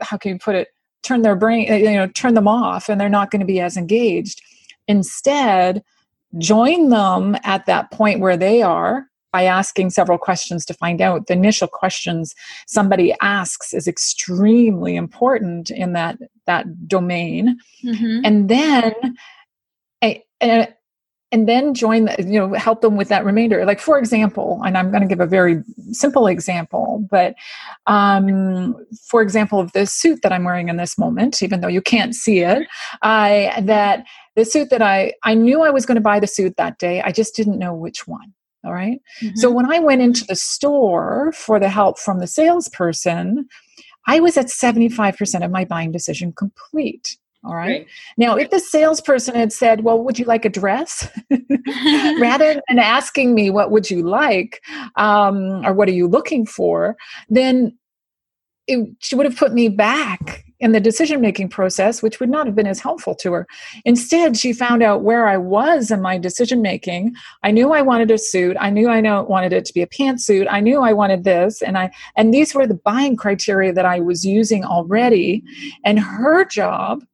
how 0.00 0.16
can 0.16 0.32
you 0.32 0.38
put 0.38 0.54
it 0.54 0.68
turn 1.02 1.20
their 1.20 1.36
brain 1.36 1.66
you 1.66 1.92
know 1.92 2.06
turn 2.06 2.32
them 2.32 2.48
off 2.48 2.88
and 2.88 2.98
they're 2.98 3.10
not 3.10 3.30
going 3.30 3.40
to 3.40 3.46
be 3.46 3.60
as 3.60 3.76
engaged 3.76 4.40
instead 4.88 5.82
join 6.38 6.88
them 6.88 7.36
at 7.44 7.66
that 7.66 7.90
point 7.90 8.20
where 8.20 8.38
they 8.38 8.62
are 8.62 9.06
by 9.36 9.44
asking 9.44 9.90
several 9.90 10.16
questions 10.16 10.64
to 10.64 10.72
find 10.72 11.02
out. 11.02 11.26
The 11.26 11.34
initial 11.34 11.68
questions 11.68 12.34
somebody 12.66 13.14
asks 13.20 13.74
is 13.74 13.86
extremely 13.86 14.96
important 14.96 15.68
in 15.68 15.92
that 15.92 16.16
that 16.46 16.88
domain. 16.88 17.58
Mm-hmm. 17.84 18.20
and 18.24 18.48
then 18.48 18.94
a, 20.02 20.24
a, 20.42 20.68
and 21.32 21.46
then 21.46 21.74
join 21.74 22.06
the, 22.06 22.16
you 22.22 22.38
know 22.38 22.54
help 22.54 22.80
them 22.80 22.96
with 22.96 23.08
that 23.08 23.26
remainder. 23.26 23.66
Like 23.66 23.80
for 23.80 23.98
example 23.98 24.62
and 24.64 24.78
i'm 24.78 24.90
going 24.90 25.02
to 25.02 25.08
give 25.08 25.20
a 25.20 25.26
very 25.26 25.62
simple 25.92 26.26
example 26.26 27.06
but 27.10 27.34
um, 27.86 28.74
for 29.10 29.20
example 29.20 29.60
of 29.60 29.70
the 29.72 29.84
suit 29.86 30.20
that 30.22 30.32
i'm 30.32 30.44
wearing 30.44 30.70
in 30.70 30.78
this 30.78 30.96
moment 30.96 31.42
even 31.42 31.60
though 31.60 31.74
you 31.76 31.82
can't 31.82 32.14
see 32.14 32.38
it 32.38 32.66
i 33.02 33.52
that 33.60 34.06
the 34.34 34.44
suit 34.44 34.70
that 34.70 34.82
i 34.82 35.12
i 35.24 35.34
knew 35.34 35.62
i 35.62 35.70
was 35.70 35.84
going 35.84 36.00
to 36.02 36.08
buy 36.12 36.18
the 36.20 36.26
suit 36.26 36.56
that 36.56 36.78
day 36.78 37.02
i 37.02 37.12
just 37.12 37.36
didn't 37.36 37.58
know 37.58 37.74
which 37.74 38.06
one 38.06 38.32
all 38.66 38.74
right? 38.74 39.00
mm-hmm. 39.22 39.36
so 39.36 39.50
when 39.50 39.70
i 39.70 39.78
went 39.78 40.02
into 40.02 40.24
the 40.24 40.36
store 40.36 41.32
for 41.34 41.58
the 41.58 41.68
help 41.68 41.98
from 41.98 42.18
the 42.18 42.26
salesperson 42.26 43.46
i 44.06 44.20
was 44.20 44.36
at 44.36 44.46
75% 44.46 45.44
of 45.44 45.50
my 45.50 45.64
buying 45.64 45.92
decision 45.92 46.32
complete 46.32 47.16
all 47.46 47.54
right. 47.54 47.68
right. 47.68 47.86
Now, 48.16 48.34
if 48.34 48.50
the 48.50 48.58
salesperson 48.58 49.36
had 49.36 49.52
said, 49.52 49.84
Well, 49.84 50.02
would 50.02 50.18
you 50.18 50.24
like 50.24 50.44
a 50.44 50.48
dress? 50.48 51.08
rather 52.20 52.60
than 52.68 52.78
asking 52.78 53.34
me, 53.34 53.50
What 53.50 53.70
would 53.70 53.88
you 53.88 54.02
like? 54.02 54.60
Um, 54.96 55.64
or 55.64 55.72
what 55.72 55.88
are 55.88 55.92
you 55.92 56.08
looking 56.08 56.44
for? 56.44 56.96
Then 57.28 57.78
it, 58.66 58.88
she 58.98 59.14
would 59.14 59.26
have 59.26 59.36
put 59.36 59.52
me 59.52 59.68
back 59.68 60.44
in 60.60 60.72
the 60.72 60.80
decision 60.80 61.20
making 61.20 61.48
process, 61.48 62.02
which 62.02 62.20
would 62.20 62.30
not 62.30 62.46
have 62.46 62.54
been 62.54 62.66
as 62.66 62.80
helpful 62.80 63.14
to 63.16 63.32
her. 63.32 63.46
Instead, 63.84 64.36
she 64.36 64.52
found 64.52 64.82
out 64.82 65.02
where 65.02 65.28
I 65.28 65.36
was 65.36 65.90
in 65.90 66.00
my 66.00 66.18
decision 66.18 66.62
making. 66.62 67.14
I 67.42 67.50
knew 67.50 67.72
I 67.72 67.82
wanted 67.82 68.10
a 68.10 68.18
suit. 68.18 68.56
I 68.58 68.70
knew 68.70 68.88
I 68.88 69.00
wanted 69.22 69.52
it 69.52 69.64
to 69.66 69.74
be 69.74 69.82
a 69.82 69.86
pantsuit. 69.86 70.46
I 70.50 70.60
knew 70.60 70.80
I 70.80 70.92
wanted 70.92 71.24
this, 71.24 71.62
and 71.62 71.76
I 71.76 71.90
and 72.16 72.32
these 72.32 72.54
were 72.54 72.66
the 72.66 72.74
buying 72.74 73.16
criteria 73.16 73.72
that 73.72 73.84
I 73.84 74.00
was 74.00 74.24
using 74.24 74.64
already. 74.64 75.42
And 75.84 75.98
her 75.98 76.44
job 76.44 77.04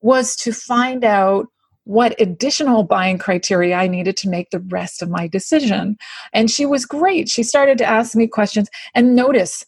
was 0.00 0.36
to 0.36 0.52
find 0.52 1.04
out 1.04 1.46
what 1.84 2.20
additional 2.20 2.82
buying 2.82 3.16
criteria 3.16 3.76
I 3.76 3.86
needed 3.86 4.16
to 4.18 4.28
make 4.28 4.50
the 4.50 4.58
rest 4.58 5.02
of 5.02 5.08
my 5.08 5.28
decision. 5.28 5.96
And 6.32 6.50
she 6.50 6.66
was 6.66 6.84
great. 6.84 7.28
She 7.28 7.44
started 7.44 7.78
to 7.78 7.84
ask 7.84 8.16
me 8.16 8.26
questions 8.26 8.68
and 8.94 9.14
notice 9.14 9.64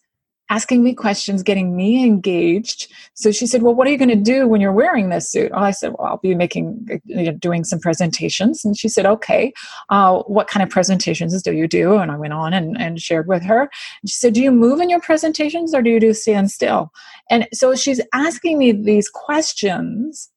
asking 0.50 0.82
me 0.82 0.94
questions, 0.94 1.42
getting 1.42 1.76
me 1.76 2.04
engaged. 2.04 2.92
So 3.14 3.30
she 3.30 3.46
said, 3.46 3.62
"Well, 3.62 3.74
what 3.74 3.86
are 3.86 3.90
you 3.90 3.98
going 3.98 4.08
to 4.08 4.16
do 4.16 4.46
when 4.46 4.60
you're 4.60 4.72
wearing 4.72 5.08
this 5.08 5.30
suit?" 5.30 5.50
Oh, 5.54 5.58
I 5.58 5.70
said, 5.70 5.94
"Well, 5.98 6.08
I'll 6.08 6.18
be 6.18 6.34
making, 6.34 7.00
you 7.04 7.24
know, 7.24 7.32
doing 7.32 7.64
some 7.64 7.78
presentations." 7.78 8.64
And 8.64 8.76
she 8.76 8.88
said, 8.88 9.06
"Okay, 9.06 9.52
uh, 9.90 10.22
what 10.22 10.48
kind 10.48 10.62
of 10.62 10.70
presentations 10.70 11.40
do 11.42 11.52
you 11.52 11.68
do?" 11.68 11.96
And 11.96 12.10
I 12.10 12.16
went 12.16 12.32
on 12.32 12.52
and, 12.52 12.80
and 12.80 13.00
shared 13.00 13.28
with 13.28 13.42
her. 13.44 13.62
And 13.62 14.10
she 14.10 14.14
said, 14.14 14.34
"Do 14.34 14.42
you 14.42 14.50
move 14.50 14.80
in 14.80 14.90
your 14.90 15.00
presentations, 15.00 15.74
or 15.74 15.82
do 15.82 15.90
you 15.90 16.00
do 16.00 16.14
stand 16.14 16.50
still?" 16.50 16.92
And 17.30 17.46
so 17.52 17.74
she's 17.74 18.00
asking 18.12 18.58
me 18.58 18.72
these 18.72 19.08
questions 19.08 20.30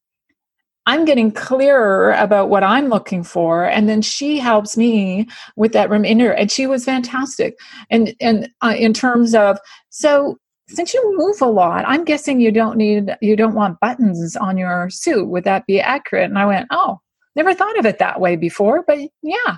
I'm 0.86 1.04
getting 1.04 1.30
clearer 1.30 2.12
about 2.12 2.48
what 2.48 2.64
I'm 2.64 2.88
looking 2.88 3.22
for, 3.22 3.64
and 3.64 3.88
then 3.88 4.02
she 4.02 4.38
helps 4.38 4.76
me 4.76 5.28
with 5.56 5.72
that 5.72 5.90
remainder. 5.90 6.32
And 6.32 6.50
she 6.50 6.66
was 6.66 6.84
fantastic. 6.84 7.58
And 7.90 8.14
and 8.20 8.50
uh, 8.62 8.74
in 8.76 8.92
terms 8.92 9.34
of 9.34 9.58
so 9.90 10.38
since 10.68 10.94
you 10.94 11.16
move 11.16 11.40
a 11.40 11.46
lot, 11.46 11.84
I'm 11.86 12.04
guessing 12.04 12.40
you 12.40 12.50
don't 12.50 12.76
need 12.76 13.16
you 13.20 13.36
don't 13.36 13.54
want 13.54 13.80
buttons 13.80 14.36
on 14.36 14.56
your 14.56 14.90
suit. 14.90 15.28
Would 15.28 15.44
that 15.44 15.66
be 15.66 15.80
accurate? 15.80 16.30
And 16.30 16.38
I 16.38 16.46
went, 16.46 16.66
oh, 16.70 17.00
never 17.36 17.54
thought 17.54 17.78
of 17.78 17.86
it 17.86 17.98
that 17.98 18.20
way 18.20 18.36
before, 18.36 18.82
but 18.86 18.98
yeah. 19.22 19.56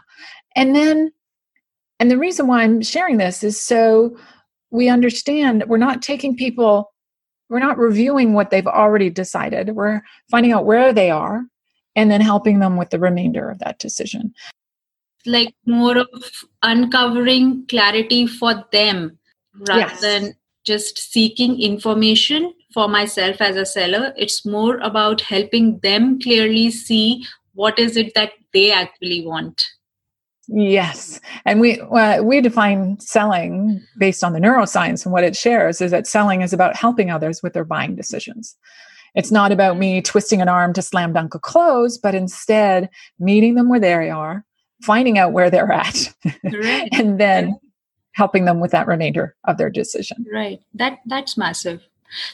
And 0.56 0.74
then, 0.76 1.12
and 2.00 2.10
the 2.10 2.18
reason 2.18 2.46
why 2.46 2.62
I'm 2.62 2.82
sharing 2.82 3.16
this 3.16 3.42
is 3.42 3.60
so 3.60 4.16
we 4.70 4.88
understand 4.88 5.64
we're 5.68 5.76
not 5.78 6.02
taking 6.02 6.36
people 6.36 6.92
we're 7.48 7.58
not 7.58 7.78
reviewing 7.78 8.32
what 8.32 8.50
they've 8.50 8.66
already 8.66 9.10
decided. 9.10 9.70
We're 9.70 10.02
finding 10.30 10.52
out 10.52 10.66
where 10.66 10.92
they 10.92 11.10
are 11.10 11.44
and 11.96 12.10
then 12.10 12.20
helping 12.20 12.58
them 12.58 12.76
with 12.76 12.90
the 12.90 12.98
remainder 12.98 13.50
of 13.50 13.58
that 13.60 13.78
decision. 13.78 14.34
Like 15.26 15.54
more 15.66 15.98
of 15.98 16.08
uncovering 16.62 17.66
clarity 17.68 18.26
for 18.26 18.64
them 18.72 19.18
rather 19.68 19.80
yes. 19.80 20.00
than 20.00 20.34
just 20.64 20.98
seeking 20.98 21.60
information 21.60 22.52
for 22.72 22.88
myself 22.88 23.40
as 23.40 23.56
a 23.56 23.64
seller. 23.64 24.12
It's 24.16 24.44
more 24.44 24.78
about 24.78 25.20
helping 25.20 25.78
them 25.78 26.20
clearly 26.20 26.70
see 26.70 27.26
what 27.54 27.78
is 27.78 27.96
it 27.96 28.14
that 28.14 28.32
they 28.52 28.72
actually 28.72 29.26
want. 29.26 29.64
Yes, 30.48 31.20
and 31.44 31.60
we 31.60 31.80
uh, 31.80 32.22
we 32.22 32.40
define 32.40 33.00
selling 33.00 33.82
based 33.98 34.22
on 34.22 34.34
the 34.34 34.40
neuroscience 34.40 35.04
and 35.04 35.12
what 35.12 35.24
it 35.24 35.36
shares 35.36 35.80
is 35.80 35.90
that 35.90 36.06
selling 36.06 36.42
is 36.42 36.52
about 36.52 36.76
helping 36.76 37.10
others 37.10 37.42
with 37.42 37.54
their 37.54 37.64
buying 37.64 37.96
decisions. 37.96 38.56
It's 39.14 39.30
not 39.30 39.52
about 39.52 39.78
me 39.78 40.02
twisting 40.02 40.42
an 40.42 40.48
arm 40.48 40.72
to 40.74 40.82
slam 40.82 41.12
dunk 41.12 41.34
a 41.34 41.38
close, 41.38 41.96
but 41.96 42.14
instead 42.14 42.90
meeting 43.18 43.54
them 43.54 43.68
where 43.68 43.80
they 43.80 44.10
are, 44.10 44.44
finding 44.82 45.18
out 45.18 45.32
where 45.32 45.50
they're 45.50 45.72
at, 45.72 46.12
right. 46.44 46.88
and 46.92 47.18
then 47.18 47.58
helping 48.12 48.44
them 48.44 48.60
with 48.60 48.72
that 48.72 48.86
remainder 48.86 49.34
of 49.44 49.56
their 49.56 49.70
decision. 49.70 50.26
Right. 50.32 50.60
That 50.74 50.98
that's 51.06 51.36
massive. 51.36 51.82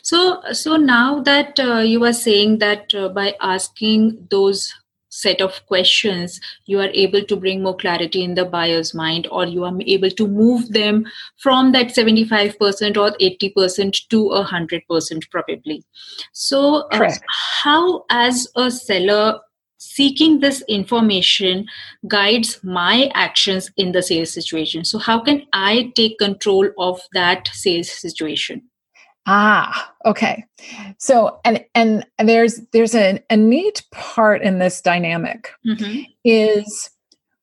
So 0.03 0.43
so 0.53 0.77
now 0.77 1.21
that 1.23 1.61
uh, 1.61 1.79
you 1.79 2.05
are 2.05 2.13
saying 2.13 2.59
that 2.59 2.95
uh, 2.95 3.09
by 3.09 3.35
asking 3.41 4.29
those 4.31 4.75
set 5.11 5.41
of 5.41 5.65
questions 5.67 6.41
you 6.67 6.79
are 6.79 6.89
able 6.95 7.23
to 7.23 7.37
bring 7.37 7.63
more 7.63 7.77
clarity 7.77 8.23
in 8.23 8.35
the 8.35 8.45
buyer's 8.45 8.95
mind 8.95 9.27
or 9.31 9.45
you 9.45 9.65
are 9.65 9.75
able 9.87 10.11
to 10.11 10.27
move 10.27 10.73
them 10.73 11.05
from 11.39 11.73
that 11.73 11.89
75% 11.89 12.97
or 12.97 13.11
80% 13.19 14.09
to 14.09 14.29
a 14.29 14.45
100% 14.45 15.31
probably. 15.31 15.85
So 16.33 16.89
uh, 16.93 17.11
how 17.63 18.05
as 18.11 18.49
a 18.57 18.71
seller 18.71 19.41
seeking 19.79 20.41
this 20.41 20.63
information 20.69 21.67
guides 22.07 22.63
my 22.63 23.11
actions 23.15 23.71
in 23.77 23.93
the 23.93 24.03
sales 24.03 24.33
situation? 24.33 24.85
So 24.85 24.99
how 24.99 25.21
can 25.21 25.43
i 25.53 25.93
take 25.97 26.19
control 26.19 26.69
of 26.79 27.01
that 27.13 27.49
sales 27.53 27.91
situation 27.91 28.70
Ah, 29.27 29.93
okay. 30.07 30.45
So 30.99 31.41
and 31.45 31.65
and, 31.75 32.07
there's 32.19 32.61
there's 32.73 32.95
a, 32.95 33.23
a 33.31 33.37
neat 33.37 33.83
part 33.93 34.43
in 34.43 34.59
this 34.59 34.81
dynamic 34.81 35.51
mm-hmm. 35.67 36.03
is 36.25 36.91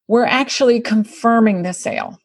we're 0.07 0.25
actually 0.25 0.81
confirming 0.81 1.63
the 1.63 1.73
sale. 1.73 2.19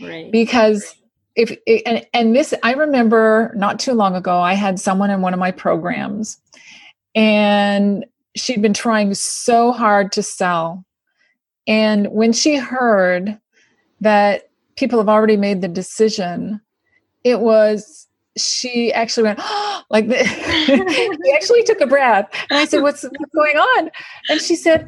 Right. 0.00 0.30
Because 0.30 0.94
if 1.34 1.56
and, 1.86 2.06
and 2.12 2.36
this 2.36 2.52
I 2.62 2.74
remember 2.74 3.52
not 3.56 3.80
too 3.80 3.94
long 3.94 4.14
ago 4.14 4.40
I 4.40 4.54
had 4.54 4.78
someone 4.78 5.10
in 5.10 5.22
one 5.22 5.32
of 5.32 5.40
my 5.40 5.50
programs 5.50 6.38
and 7.14 8.04
she'd 8.36 8.62
been 8.62 8.74
trying 8.74 9.14
so 9.14 9.72
hard 9.72 10.12
to 10.12 10.22
sell. 10.22 10.84
And 11.66 12.08
when 12.08 12.32
she 12.32 12.56
heard 12.56 13.38
that 14.00 14.50
people 14.76 14.98
have 14.98 15.08
already 15.08 15.36
made 15.36 15.60
the 15.60 15.68
decision, 15.68 16.60
it 17.24 17.40
was 17.40 18.08
she 18.36 18.92
actually 18.92 19.24
went 19.24 19.38
oh, 19.42 19.82
like 19.90 20.08
this. 20.08 20.28
she 20.66 21.32
actually 21.34 21.62
took 21.64 21.80
a 21.80 21.86
breath 21.86 22.28
and 22.50 22.58
i 22.58 22.64
said 22.64 22.82
what's, 22.82 23.02
what's 23.02 23.34
going 23.34 23.56
on? 23.56 23.90
And 24.28 24.40
she 24.40 24.56
said 24.56 24.86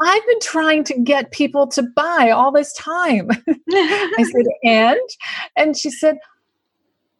i've 0.00 0.26
been 0.26 0.40
trying 0.40 0.84
to 0.84 0.98
get 1.00 1.30
people 1.30 1.66
to 1.68 1.82
buy 1.94 2.30
all 2.30 2.52
this 2.52 2.72
time. 2.74 3.28
I 3.72 4.24
said 4.32 4.46
and? 4.64 5.00
And 5.56 5.76
she 5.76 5.90
said 5.90 6.16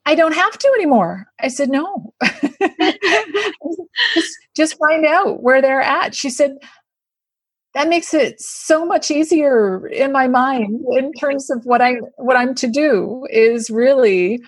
i 0.07 0.15
don't 0.15 0.35
have 0.35 0.59
to 0.59 0.69
anymore. 0.77 1.27
I 1.41 1.49
said 1.49 1.71
no. 1.71 2.15
Just, 4.15 4.39
just 4.57 4.79
find 4.79 5.07
out 5.07 5.43
where 5.43 5.63
they're 5.63 5.81
at. 5.81 6.15
She 6.17 6.29
said 6.29 6.57
that 7.75 7.89
makes 7.89 8.15
it 8.15 8.41
so 8.41 8.85
much 8.85 9.11
easier 9.11 9.87
in 9.89 10.13
my 10.13 10.29
mind 10.29 10.85
in 10.93 11.13
terms 11.13 11.51
of 11.51 11.65
what 11.65 11.81
i 11.81 11.95
what 12.17 12.37
i'm 12.37 12.55
to 12.55 12.69
do 12.69 13.27
is 13.31 13.69
really 13.69 14.41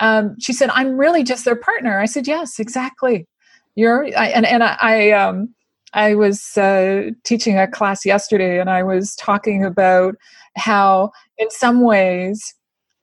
um, 0.00 0.36
she 0.38 0.52
said, 0.52 0.70
I'm 0.70 0.96
really 0.96 1.22
just 1.22 1.44
their 1.44 1.56
partner. 1.56 1.98
I 1.98 2.06
said, 2.06 2.26
yes, 2.26 2.58
exactly. 2.58 3.26
You're, 3.74 4.06
I, 4.16 4.28
and, 4.28 4.46
and 4.46 4.62
I, 4.62 4.76
I, 4.80 5.10
um, 5.12 5.54
I 5.92 6.14
was 6.14 6.56
uh, 6.56 7.10
teaching 7.24 7.58
a 7.58 7.66
class 7.66 8.04
yesterday 8.04 8.60
and 8.60 8.70
I 8.70 8.82
was 8.82 9.14
talking 9.16 9.64
about 9.64 10.16
how, 10.56 11.10
in 11.38 11.50
some 11.50 11.80
ways, 11.82 12.54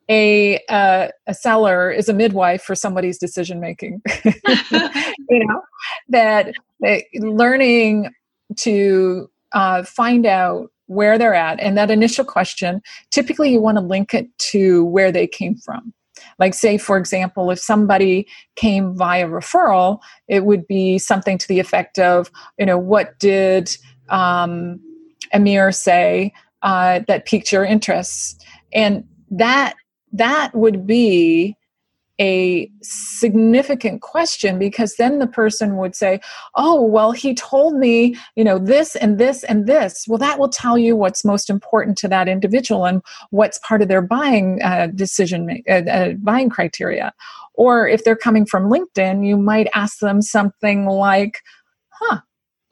a 0.10 0.60
uh, 0.68 1.08
a 1.28 1.34
seller 1.34 1.90
is 1.90 2.10
a 2.10 2.14
midwife 2.14 2.62
for 2.62 2.76
somebody's 2.76 3.18
decision 3.18 3.62
making. 3.62 4.02
you 4.26 5.46
know 5.48 5.62
that, 6.10 6.54
that 6.82 7.04
learning 7.16 8.14
to 8.58 9.30
uh, 9.54 9.84
find 9.84 10.26
out 10.26 10.70
where 10.88 11.18
they're 11.18 11.34
at 11.34 11.58
and 11.62 11.78
that 11.78 11.90
initial 11.90 12.26
question. 12.26 12.82
Typically, 13.12 13.52
you 13.52 13.62
want 13.62 13.78
to 13.78 13.84
link 13.84 14.14
it 14.14 14.28
to 14.40 14.84
where 14.86 15.12
they 15.12 15.26
came 15.26 15.56
from 15.56 15.94
like 16.40 16.54
say 16.54 16.78
for 16.78 16.98
example 16.98 17.52
if 17.52 17.60
somebody 17.60 18.28
came 18.56 18.96
via 18.96 19.28
referral 19.28 20.00
it 20.28 20.46
would 20.46 20.68
be 20.68 20.98
something 20.98 21.38
to 21.38 21.48
the 21.48 21.60
effect 21.60 21.98
of 22.00 22.30
you 22.58 22.66
know 22.66 22.78
what 22.78 23.18
did 23.20 23.76
um, 24.10 24.80
amir 25.34 25.72
say 25.72 26.32
uh, 26.64 27.02
that 27.08 27.26
piqued 27.26 27.52
your 27.52 27.66
interest? 27.66 28.44
And 28.74 29.04
that 29.30 29.76
that 30.14 30.56
would 30.56 30.88
be 30.88 31.56
a 32.20 32.70
significant 32.82 34.02
question 34.02 34.60
because 34.60 34.96
then 34.96 35.20
the 35.20 35.28
person 35.28 35.78
would 35.78 35.96
say 35.96 36.20
oh 36.56 36.82
well 36.82 37.12
he 37.12 37.34
told 37.34 37.76
me 37.76 38.16
you 38.36 38.44
know 38.44 38.60
this 38.60 38.96
and 38.96 39.18
this 39.18 39.44
and 39.44 39.68
this. 39.68 40.06
Well 40.08 40.20
that 40.20 40.40
will 40.40 40.50
tell 40.50 40.78
you 40.78 40.96
what's 40.96 41.26
most 41.26 41.50
important 41.50 41.98
to 42.00 42.08
that 42.10 42.28
individual 42.28 42.86
and 42.86 43.02
what's 43.32 43.60
part 43.60 43.82
of 43.82 43.88
their 43.88 44.02
buying 44.02 44.62
uh, 44.64 44.88
decision 44.88 45.64
uh, 45.70 45.74
uh, 45.74 46.14
buying 46.20 46.50
criteria. 46.50 47.14
Or 47.56 47.88
if 47.88 48.04
they're 48.04 48.16
coming 48.16 48.46
from 48.46 48.70
linkedin 48.70 49.28
you 49.28 49.38
might 49.38 49.68
ask 49.74 50.00
them 50.00 50.22
something 50.22 50.86
like 50.86 51.40
huh 51.90 52.20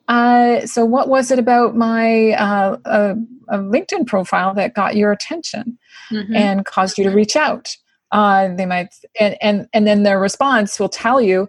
uh, 0.08 0.66
so 0.66 0.84
what 0.84 1.08
was 1.08 1.32
it 1.32 1.40
about 1.40 1.76
my 1.76 2.32
uh, 2.32 2.78
uh, 2.84 3.14
linkedin 3.52 4.06
profile 4.06 4.54
that 4.54 4.74
got 4.74 4.98
your 4.98 5.12
attention 5.12 5.78
mm-hmm. 6.12 6.36
and 6.36 6.66
caused 6.66 6.98
you 6.98 7.04
to 7.06 7.12
reach 7.12 7.38
out 7.38 7.78
uh, 8.12 8.54
they 8.56 8.66
might 8.66 8.94
and, 9.20 9.38
and 9.42 9.68
and 9.74 9.88
then 9.88 10.04
their 10.04 10.20
response 10.20 10.80
will 10.80 10.90
tell 10.90 11.22
you 11.22 11.48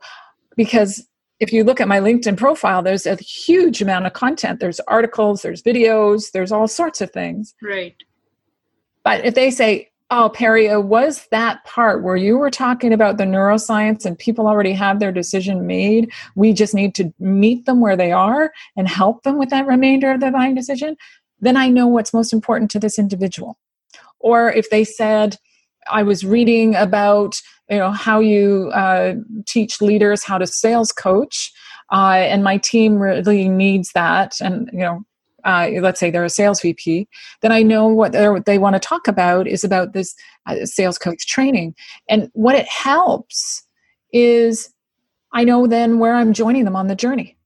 because 0.56 1.06
if 1.40 1.52
you 1.52 1.64
look 1.64 1.80
at 1.80 1.88
my 1.88 1.98
linkedin 1.98 2.36
profile 2.36 2.82
there's 2.82 3.06
a 3.06 3.16
huge 3.16 3.82
amount 3.82 4.06
of 4.06 4.12
content. 4.12 4.60
There's 4.60 4.80
articles 4.80 5.42
there's 5.42 5.62
videos 5.62 6.30
there's 6.32 6.52
all 6.52 6.68
sorts 6.68 7.00
of 7.00 7.10
things. 7.10 7.54
Right. 7.62 7.96
But 9.04 9.24
if 9.24 9.34
they 9.34 9.50
say 9.50 9.88
oh 10.10 10.28
Peri 10.28 10.76
was 10.76 11.26
that 11.30 11.64
part 11.64 12.02
where 12.02 12.16
you 12.16 12.36
were 12.36 12.50
talking 12.50 12.92
about 12.92 13.16
the 13.16 13.24
neuroscience 13.24 14.04
and 14.04 14.18
people 14.18 14.46
already 14.46 14.72
have 14.72 15.00
their 15.00 15.12
decision 15.12 15.66
made 15.66 16.12
we 16.36 16.52
just 16.52 16.74
need 16.74 16.94
to 16.94 17.12
meet 17.18 17.64
them 17.64 17.80
where 17.80 17.96
they 17.96 18.12
are 18.12 18.52
and 18.76 18.88
help 18.88 19.22
them 19.22 19.38
with 19.38 19.48
that 19.50 19.66
remainder 19.66 20.12
of 20.12 20.20
the 20.20 20.30
buying 20.30 20.54
decision 20.54 20.96
then 21.40 21.56
i 21.56 21.68
know 21.68 21.86
what's 21.86 22.14
most 22.14 22.32
important 22.32 22.70
to 22.70 22.78
this 22.78 22.98
individual. 22.98 23.58
Or 24.20 24.50
if 24.52 24.70
they 24.70 24.84
said 24.84 25.36
I 25.90 26.02
was 26.02 26.24
reading 26.24 26.74
about 26.74 27.40
you 27.70 27.78
know 27.78 27.90
how 27.90 28.20
you 28.20 28.70
uh, 28.74 29.14
teach 29.46 29.80
leaders 29.80 30.24
how 30.24 30.38
to 30.38 30.46
sales 30.46 30.92
coach, 30.92 31.52
uh, 31.90 32.14
and 32.14 32.44
my 32.44 32.58
team 32.58 32.96
really 32.96 33.48
needs 33.48 33.92
that. 33.92 34.34
And 34.40 34.68
you 34.72 34.80
know, 34.80 35.04
uh, 35.44 35.70
let's 35.80 36.00
say 36.00 36.10
they're 36.10 36.24
a 36.24 36.30
sales 36.30 36.60
VP, 36.60 37.08
then 37.40 37.52
I 37.52 37.62
know 37.62 37.88
what 37.88 38.12
they 38.12 38.58
want 38.58 38.74
to 38.74 38.80
talk 38.80 39.08
about 39.08 39.46
is 39.46 39.64
about 39.64 39.92
this 39.92 40.14
uh, 40.46 40.64
sales 40.64 40.98
coach 40.98 41.26
training. 41.26 41.74
And 42.08 42.30
what 42.34 42.54
it 42.54 42.68
helps 42.68 43.66
is 44.12 44.72
I 45.32 45.44
know 45.44 45.66
then 45.66 45.98
where 45.98 46.14
I'm 46.14 46.32
joining 46.32 46.64
them 46.64 46.76
on 46.76 46.88
the 46.88 46.94
journey. 46.94 47.36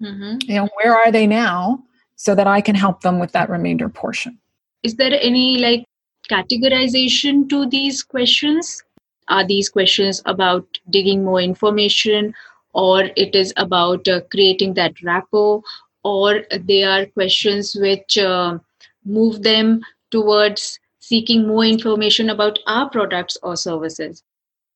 Mm-hmm. 0.00 0.50
You 0.50 0.56
know, 0.56 0.68
where 0.82 0.94
are 0.94 1.12
they 1.12 1.26
now, 1.26 1.82
so 2.16 2.34
that 2.34 2.46
I 2.46 2.60
can 2.60 2.74
help 2.74 3.02
them 3.02 3.18
with 3.18 3.32
that 3.32 3.48
remainder 3.48 3.88
portion. 3.88 4.38
Is 4.82 4.96
there 4.96 5.18
any 5.20 5.58
like 5.58 5.84
categorization 6.28 7.48
to 7.48 7.66
these 7.66 8.02
questions? 8.02 8.82
Are 9.28 9.46
these 9.46 9.68
questions 9.68 10.22
about 10.26 10.66
digging 10.90 11.24
more 11.24 11.40
information, 11.40 12.34
or 12.74 13.04
it 13.16 13.34
is 13.34 13.52
about 13.56 14.06
uh, 14.06 14.20
creating 14.30 14.74
that 14.74 15.02
rapport, 15.02 15.62
or 16.04 16.42
they 16.60 16.84
are 16.84 17.06
questions 17.06 17.74
which 17.74 18.18
uh, 18.18 18.58
move 19.04 19.42
them 19.42 19.80
towards 20.10 20.78
seeking 21.00 21.46
more 21.46 21.64
information 21.64 22.30
about 22.30 22.58
our 22.66 22.88
products 22.88 23.36
or 23.42 23.56
services? 23.56 24.22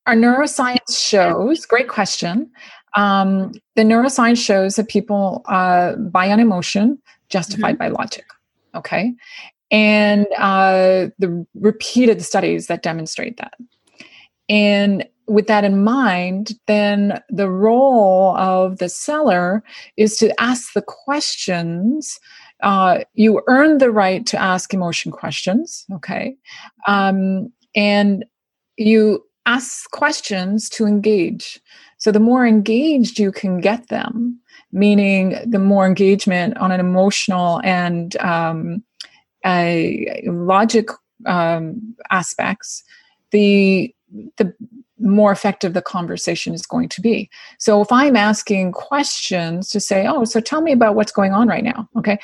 Our 0.06 0.14
neuroscience 0.14 0.98
shows, 0.98 1.64
great 1.66 1.88
question. 1.88 2.50
Um, 2.96 3.52
the 3.76 3.82
neuroscience 3.82 4.44
shows 4.44 4.74
that 4.76 4.88
people 4.88 5.42
uh, 5.46 5.94
buy 5.94 6.32
on 6.32 6.40
emotion 6.40 7.00
justified 7.28 7.78
mm-hmm. 7.78 7.94
by 7.94 8.00
logic. 8.00 8.24
Okay 8.74 9.14
and 9.70 10.26
uh, 10.36 11.08
the 11.18 11.46
repeated 11.54 12.22
studies 12.22 12.66
that 12.66 12.82
demonstrate 12.82 13.36
that. 13.36 13.54
And 14.48 15.06
with 15.28 15.46
that 15.46 15.64
in 15.64 15.84
mind, 15.84 16.52
then 16.66 17.22
the 17.28 17.48
role 17.48 18.36
of 18.36 18.78
the 18.78 18.88
seller 18.88 19.62
is 19.96 20.16
to 20.16 20.38
ask 20.40 20.72
the 20.72 20.82
questions. 20.82 22.18
Uh, 22.62 23.04
you 23.14 23.42
earn 23.46 23.78
the 23.78 23.92
right 23.92 24.26
to 24.26 24.36
ask 24.36 24.74
emotion 24.74 25.12
questions, 25.12 25.86
okay? 25.92 26.36
Um, 26.88 27.52
and 27.76 28.24
you 28.76 29.24
ask 29.46 29.88
questions 29.92 30.68
to 30.70 30.84
engage. 30.84 31.60
So 31.98 32.10
the 32.10 32.18
more 32.18 32.44
engaged 32.44 33.18
you 33.18 33.30
can 33.30 33.60
get 33.60 33.88
them, 33.88 34.38
meaning 34.72 35.38
the 35.46 35.58
more 35.58 35.86
engagement 35.86 36.56
on 36.58 36.72
an 36.72 36.80
emotional 36.80 37.60
and 37.62 38.16
um, 38.16 38.82
logic 39.44 40.88
um, 41.26 41.96
aspects, 42.10 42.82
the 43.30 43.94
the 44.36 44.52
more 44.98 45.32
effective 45.32 45.72
the 45.72 45.80
conversation 45.80 46.52
is 46.52 46.66
going 46.66 46.88
to 46.88 47.00
be. 47.00 47.30
So 47.58 47.80
if 47.80 47.90
I'm 47.92 48.16
asking 48.16 48.72
questions 48.72 49.70
to 49.70 49.80
say, 49.80 50.06
"Oh, 50.06 50.24
so 50.24 50.40
tell 50.40 50.60
me 50.60 50.72
about 50.72 50.94
what's 50.94 51.12
going 51.12 51.32
on 51.32 51.48
right 51.48 51.64
now," 51.64 51.88
okay, 51.96 52.18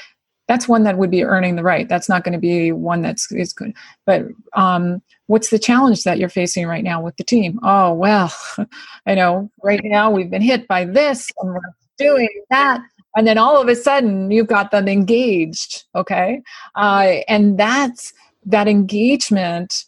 that's 0.49 0.69
one 0.69 0.85
that 0.85 0.99
would 0.99 1.11
be 1.11 1.25
earning 1.25 1.57
the 1.57 1.63
right. 1.63 1.89
That's 1.89 2.09
not 2.09 2.25
going 2.25 2.33
to 2.33 2.39
be 2.39 2.73
one 2.73 3.03
that's 3.03 3.31
is 3.33 3.53
good. 3.53 3.73
But 4.05 4.27
um, 4.55 5.03
what's 5.27 5.51
the 5.51 5.59
challenge 5.59 6.05
that 6.05 6.19
you're 6.19 6.29
facing 6.29 6.67
right 6.67 6.85
now 6.85 7.01
with 7.01 7.17
the 7.17 7.25
team? 7.25 7.59
Oh 7.63 7.93
well, 7.95 8.33
I 9.07 9.15
know 9.15 9.51
right 9.63 9.81
now 9.83 10.11
we've 10.11 10.31
been 10.31 10.43
hit 10.43 10.69
by 10.69 10.85
this 10.85 11.31
and 11.41 11.53
we're 11.55 11.61
doing 11.99 12.29
that 12.51 12.83
and 13.17 13.27
then 13.27 13.39
all 13.39 13.61
of 13.61 13.69
a 13.69 13.75
sudden 13.75 14.31
you've 14.31 14.47
got 14.47 14.71
them 14.71 14.89
engaged 14.89 15.85
okay? 15.95 16.43
Uh, 16.75 17.17
and 17.29 17.59
that's 17.59 18.13
that 18.45 18.69
engagement 18.69 19.85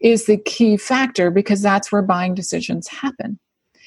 is 0.00 0.26
the 0.26 0.36
key 0.36 0.76
factor 0.76 1.30
because 1.30 1.62
that's 1.62 1.90
where 1.90 2.02
buying 2.02 2.34
decisions 2.34 2.88
happen. 2.88 3.38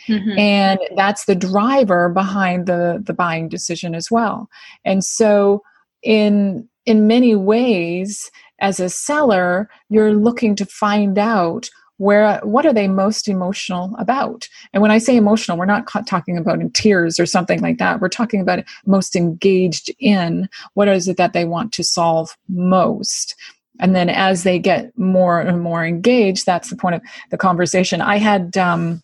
Mm-hmm. 0.08 0.38
and 0.38 0.80
that's 0.96 1.26
the 1.26 1.34
driver 1.34 2.10
behind 2.10 2.68
the 2.68 3.02
the 3.04 3.14
buying 3.14 3.50
decision 3.50 3.96
as 3.96 4.12
well. 4.12 4.50
And 4.84 5.04
so 5.04 5.64
in 6.04 6.70
in 6.86 7.08
many 7.08 7.36
ways 7.36 8.30
as 8.60 8.80
a 8.80 8.88
seller 8.88 9.68
you're 9.90 10.14
looking 10.14 10.56
to 10.58 10.66
find 10.66 11.18
out 11.18 11.72
where 11.98 12.40
what 12.44 12.66
are 12.66 12.74
they 12.74 12.88
most 12.88 13.28
emotional 13.28 13.96
about? 13.98 14.48
And 14.74 14.82
when 14.82 14.92
i 14.92 14.98
say 14.98 15.16
emotional 15.16 15.58
we're 15.58 15.66
not 15.66 15.88
talking 16.08 16.38
about 16.38 16.60
in 16.60 16.72
tears 16.72 17.20
or 17.20 17.26
something 17.26 17.62
like 17.62 17.78
that. 17.78 18.02
We're 18.02 18.10
talking 18.10 18.42
about 18.42 18.64
most 18.86 19.16
engaged 19.16 19.92
in 20.00 20.50
what 20.74 20.88
is 20.88 21.08
it 21.08 21.18
that 21.18 21.34
they 21.34 21.46
want 21.46 21.72
to 21.74 21.84
solve 21.84 22.36
most. 22.50 23.36
And 23.80 23.96
then 23.96 24.10
as 24.10 24.44
they 24.44 24.58
get 24.60 24.98
more 24.98 25.40
and 25.42 25.62
more 25.62 25.86
engaged 25.86 26.46
that's 26.46 26.70
the 26.70 26.76
point 26.76 26.96
of 26.96 27.02
the 27.32 27.38
conversation. 27.38 28.02
I 28.02 28.18
had 28.18 28.58
um, 28.58 29.02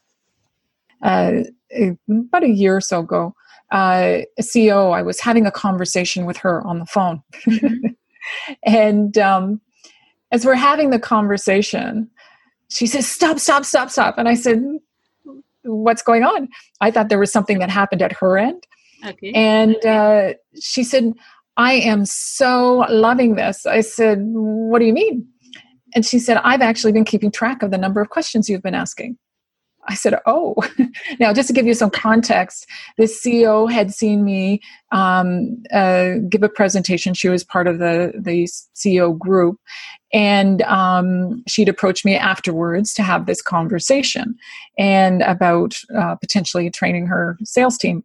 uh, 1.02 1.44
about 2.10 2.44
a 2.44 2.50
year 2.50 2.76
or 2.78 2.82
so 2.82 3.00
ago 3.00 3.34
uh, 3.72 4.20
a 4.38 4.42
ceo 4.42 4.94
i 4.94 5.02
was 5.02 5.22
having 5.22 5.46
a 5.46 5.52
conversation 5.52 6.26
with 6.26 6.38
her 6.38 6.66
on 6.68 6.80
the 6.80 6.86
phone. 6.86 7.24
Mm-hmm. 7.48 7.88
and 8.64 9.18
um, 9.18 9.62
as 10.32 10.46
we're 10.46 10.56
having 10.56 10.90
the 10.90 11.00
conversation 11.00 12.10
she 12.72 12.88
says, 12.88 13.08
Stop, 13.08 13.40
stop, 13.40 13.66
stop, 13.66 13.90
stop. 13.90 14.18
And 14.18 14.28
I 14.28 14.36
said, 14.36 14.64
What's 15.64 16.02
going 16.02 16.24
on? 16.24 16.48
I 16.80 16.90
thought 16.90 17.10
there 17.10 17.20
was 17.20 17.32
something 17.32 17.60
that 17.60 17.70
happened 17.70 18.02
at 18.02 18.14
her 18.14 18.38
end. 18.38 18.66
Okay. 19.06 19.32
And 19.34 19.86
uh, 19.86 20.34
she 20.60 20.84
said, 20.84 21.14
I 21.58 21.74
am 21.74 22.06
so 22.06 22.86
loving 22.90 23.36
this. 23.36 23.66
I 23.66 23.82
said, 23.82 24.20
What 24.22 24.80
do 24.80 24.86
you 24.86 24.94
mean? 24.94 25.28
And 25.94 26.06
she 26.06 26.20
said, 26.20 26.38
I've 26.38 26.62
actually 26.62 26.94
been 26.94 27.04
keeping 27.04 27.32
track 27.32 27.62
of 27.62 27.72
the 27.72 27.78
number 27.78 28.00
of 28.00 28.10
questions 28.10 28.48
you've 28.48 28.64
been 28.64 28.76
asking. 28.76 29.18
I 29.88 29.96
said, 29.96 30.20
Oh, 30.26 30.56
now 31.20 31.34
just 31.34 31.48
to 31.48 31.54
give 31.54 31.66
you 31.66 31.74
some 31.74 31.90
context, 31.90 32.68
this 32.98 33.24
CEO 33.24 33.72
had 33.72 33.94
seen 33.94 34.24
me 34.24 34.62
um, 34.92 35.64
uh, 35.74 36.16
give 36.30 36.44
a 36.44 36.50
presentation. 36.50 37.14
She 37.14 37.30
was 37.30 37.44
part 37.44 37.68
of 37.68 37.80
the, 37.80 38.14
the 38.18 38.48
CEO 38.76 39.18
group. 39.18 39.60
And 40.14 40.62
um, 40.64 41.44
she'd 41.48 41.70
approached 41.70 42.04
me 42.04 42.16
afterwards 42.16 42.94
to 42.96 43.04
have 43.04 43.26
this 43.26 43.42
conversation 43.42 44.36
and 44.78 45.22
about 45.22 45.76
uh, 45.98 46.16
potentially 46.16 46.70
training 46.70 47.08
her 47.08 47.38
sales 47.44 47.78
team. 47.78 48.04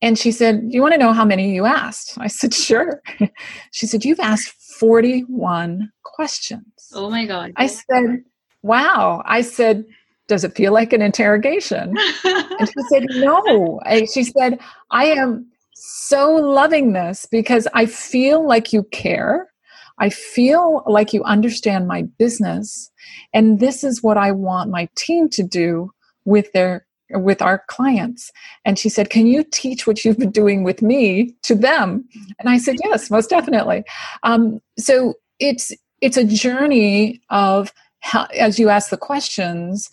And 0.00 0.18
she 0.18 0.30
said, 0.30 0.60
Do 0.60 0.74
you 0.74 0.82
want 0.82 0.94
to 0.94 0.98
know 0.98 1.12
how 1.12 1.24
many 1.24 1.54
you 1.54 1.64
asked? 1.64 2.14
I 2.18 2.28
said, 2.28 2.54
Sure. 2.54 3.02
she 3.72 3.86
said, 3.86 4.04
You've 4.04 4.20
asked 4.20 4.54
41 4.78 5.90
questions. 6.04 6.64
Oh 6.94 7.10
my 7.10 7.26
God. 7.26 7.52
I 7.56 7.66
said, 7.66 8.22
Wow. 8.62 9.22
I 9.24 9.40
said, 9.40 9.84
does 10.28 10.44
it 10.44 10.54
feel 10.54 10.72
like 10.72 10.92
an 10.92 11.02
interrogation? 11.02 11.96
and 12.24 12.68
she 12.68 12.82
said, 12.88 13.06
no. 13.10 13.80
And 13.84 14.08
she 14.08 14.22
said, 14.22 14.60
I 14.90 15.06
am 15.06 15.46
so 15.74 16.34
loving 16.34 16.92
this 16.92 17.26
because 17.30 17.66
I 17.74 17.86
feel 17.86 18.46
like 18.46 18.72
you 18.72 18.84
care. 18.84 19.50
I 19.98 20.10
feel 20.10 20.84
like 20.86 21.12
you 21.12 21.24
understand 21.24 21.88
my 21.88 22.02
business, 22.02 22.88
and 23.32 23.58
this 23.58 23.82
is 23.82 24.00
what 24.00 24.16
I 24.16 24.30
want 24.30 24.70
my 24.70 24.88
team 24.94 25.28
to 25.30 25.42
do 25.42 25.90
with 26.24 26.52
their 26.52 26.86
with 27.10 27.40
our 27.40 27.64
clients 27.68 28.30
and 28.66 28.78
she 28.78 28.90
said 28.90 29.08
can 29.08 29.26
you 29.26 29.42
teach 29.42 29.86
what 29.86 30.04
you've 30.04 30.18
been 30.18 30.30
doing 30.30 30.62
with 30.62 30.82
me 30.82 31.34
to 31.42 31.54
them 31.54 32.06
and 32.38 32.50
i 32.50 32.58
said 32.58 32.76
yes 32.84 33.10
most 33.10 33.30
definitely 33.30 33.82
um, 34.24 34.60
so 34.78 35.14
it's 35.38 35.72
it's 36.02 36.18
a 36.18 36.24
journey 36.24 37.18
of 37.30 37.72
how, 38.00 38.24
as 38.38 38.58
you 38.58 38.68
ask 38.68 38.90
the 38.90 38.96
questions 38.96 39.90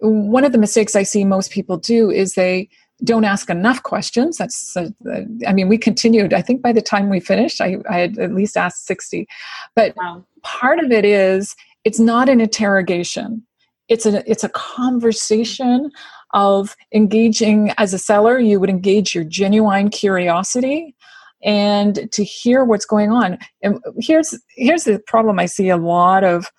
one 0.00 0.44
of 0.44 0.52
the 0.52 0.58
mistakes 0.58 0.94
i 0.94 1.02
see 1.02 1.24
most 1.24 1.50
people 1.50 1.76
do 1.76 2.10
is 2.10 2.34
they 2.34 2.68
don't 3.04 3.22
ask 3.22 3.48
enough 3.48 3.84
questions. 3.84 4.38
That's 4.38 4.76
uh, 4.76 4.90
i 5.46 5.52
mean 5.52 5.68
we 5.68 5.78
continued 5.78 6.34
i 6.34 6.42
think 6.42 6.62
by 6.62 6.72
the 6.72 6.82
time 6.82 7.10
we 7.10 7.20
finished 7.20 7.60
i, 7.60 7.76
I 7.88 7.98
had 7.98 8.18
at 8.18 8.34
least 8.34 8.56
asked 8.56 8.86
60 8.86 9.26
but 9.76 9.94
wow. 9.96 10.24
part 10.42 10.80
of 10.80 10.90
it 10.90 11.04
is 11.04 11.54
it's 11.88 11.98
not 11.98 12.28
an 12.28 12.40
interrogation. 12.40 13.42
It's 13.88 14.04
a 14.04 14.22
it's 14.30 14.44
a 14.44 14.50
conversation 14.50 15.90
of 16.34 16.76
engaging 16.92 17.72
as 17.78 17.94
a 17.94 17.98
seller 17.98 18.38
you 18.38 18.60
would 18.60 18.68
engage 18.68 19.14
your 19.14 19.24
genuine 19.24 19.88
curiosity 19.88 20.94
and 21.42 22.12
to 22.12 22.22
hear 22.22 22.64
what's 22.64 22.84
going 22.84 23.10
on. 23.10 23.38
And 23.62 23.82
here's 23.98 24.38
here's 24.56 24.84
the 24.84 24.98
problem 25.06 25.38
i 25.38 25.46
see 25.46 25.70
a 25.70 25.78
lot 25.78 26.24
of 26.24 26.50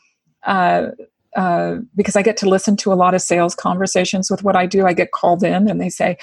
uh, 0.43 0.87
uh, 1.35 1.77
because 1.95 2.15
i 2.15 2.21
get 2.21 2.37
to 2.37 2.49
listen 2.49 2.75
to 2.75 2.91
a 2.91 2.95
lot 2.95 3.13
of 3.13 3.21
sales 3.21 3.55
conversations 3.55 4.29
with 4.31 4.43
what 4.43 4.55
i 4.55 4.65
do 4.65 4.85
i 4.85 4.93
get 4.93 5.11
called 5.11 5.43
in 5.43 5.69
and 5.69 5.79
they 5.79 5.89
say 5.89 6.17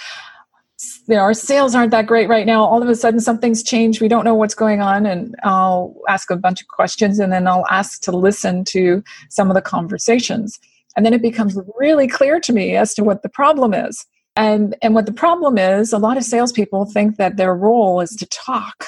you 1.09 1.15
know, 1.15 1.21
our 1.23 1.35
sales 1.35 1.75
aren't 1.75 1.91
that 1.93 2.07
great 2.07 2.29
right 2.29 2.47
now. 2.47 2.65
All 2.65 2.83
of 2.83 2.89
a 2.89 2.95
sudden, 2.95 3.21
something's 3.21 3.63
changed. 3.63 4.01
We 4.01 4.09
don't 4.09 4.25
know 4.25 4.35
what's 4.35 4.55
going 4.55 4.83
on. 4.83 5.07
And 5.07 5.35
I'll 5.43 5.95
ask 6.09 6.31
a 6.31 6.37
bunch 6.37 6.61
of 6.61 6.69
questions 6.69 7.19
and 7.19 7.33
then 7.33 7.49
I'll 7.49 7.67
ask 7.71 8.03
to 8.03 8.13
listen 8.13 8.65
to 8.67 9.03
some 9.31 9.49
of 9.49 9.55
the 9.55 9.63
conversations. 9.63 10.59
And 10.97 11.05
then 11.05 11.15
it 11.15 11.23
becomes 11.23 11.59
really 11.79 12.09
clear 12.09 12.41
to 12.41 12.53
me 12.53 12.77
as 12.77 12.95
to 12.95 13.05
what 13.05 13.23
the 13.23 13.29
problem 13.29 13.73
is. 13.73 14.05
And, 14.35 14.77
and 14.83 14.95
what 14.95 15.07
the 15.07 15.13
problem 15.13 15.57
is, 15.57 15.95
a 15.95 15.99
lot 15.99 16.19
of 16.19 16.25
salespeople 16.25 16.87
think 16.87 17.17
that 17.17 17.39
their 17.39 17.55
role 17.55 18.01
is 18.01 18.11
to 18.17 18.27
talk. 18.27 18.85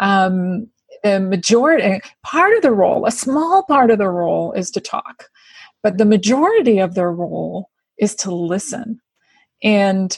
Um, 0.00 0.68
the 1.04 1.20
majority, 1.20 2.00
part 2.24 2.56
of 2.56 2.62
the 2.62 2.72
role, 2.72 3.06
a 3.06 3.12
small 3.12 3.62
part 3.64 3.90
of 3.90 3.98
the 3.98 4.08
role 4.08 4.52
is 4.52 4.70
to 4.72 4.80
talk, 4.80 5.28
but 5.82 5.98
the 5.98 6.04
majority 6.04 6.78
of 6.78 6.94
their 6.94 7.12
role 7.12 7.70
is 7.98 8.14
to 8.16 8.34
listen. 8.34 9.00
And 9.62 10.16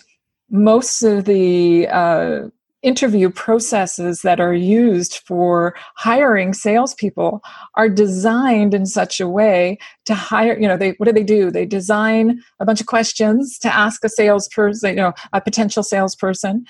most 0.49 1.03
of 1.03 1.25
the 1.25 1.89
uh, 1.89 2.49
interview 2.83 3.31
processes 3.31 4.23
that 4.23 4.39
are 4.39 4.55
used 4.55 5.19
for 5.27 5.75
hiring 5.97 6.55
salespeople 6.55 7.43
are 7.75 7.89
designed 7.89 8.73
in 8.73 8.87
such 8.87 9.19
a 9.19 9.29
way 9.29 9.79
to 10.05 10.15
hire, 10.15 10.57
you 10.59 10.69
know, 10.69 10.77
they 10.77 10.91
what 10.99 11.07
do 11.07 11.13
they 11.13 11.25
do? 11.25 11.51
They 11.51 11.67
design 11.67 12.41
a 12.61 12.65
bunch 12.65 12.81
of 12.81 12.87
questions 12.87 13.59
to 13.59 13.75
ask 13.75 14.05
a 14.05 14.09
salesperson, 14.09 14.91
you 14.91 14.97
know, 14.97 15.15
a 15.33 15.41
potential 15.41 15.83
salesperson. 15.83 16.65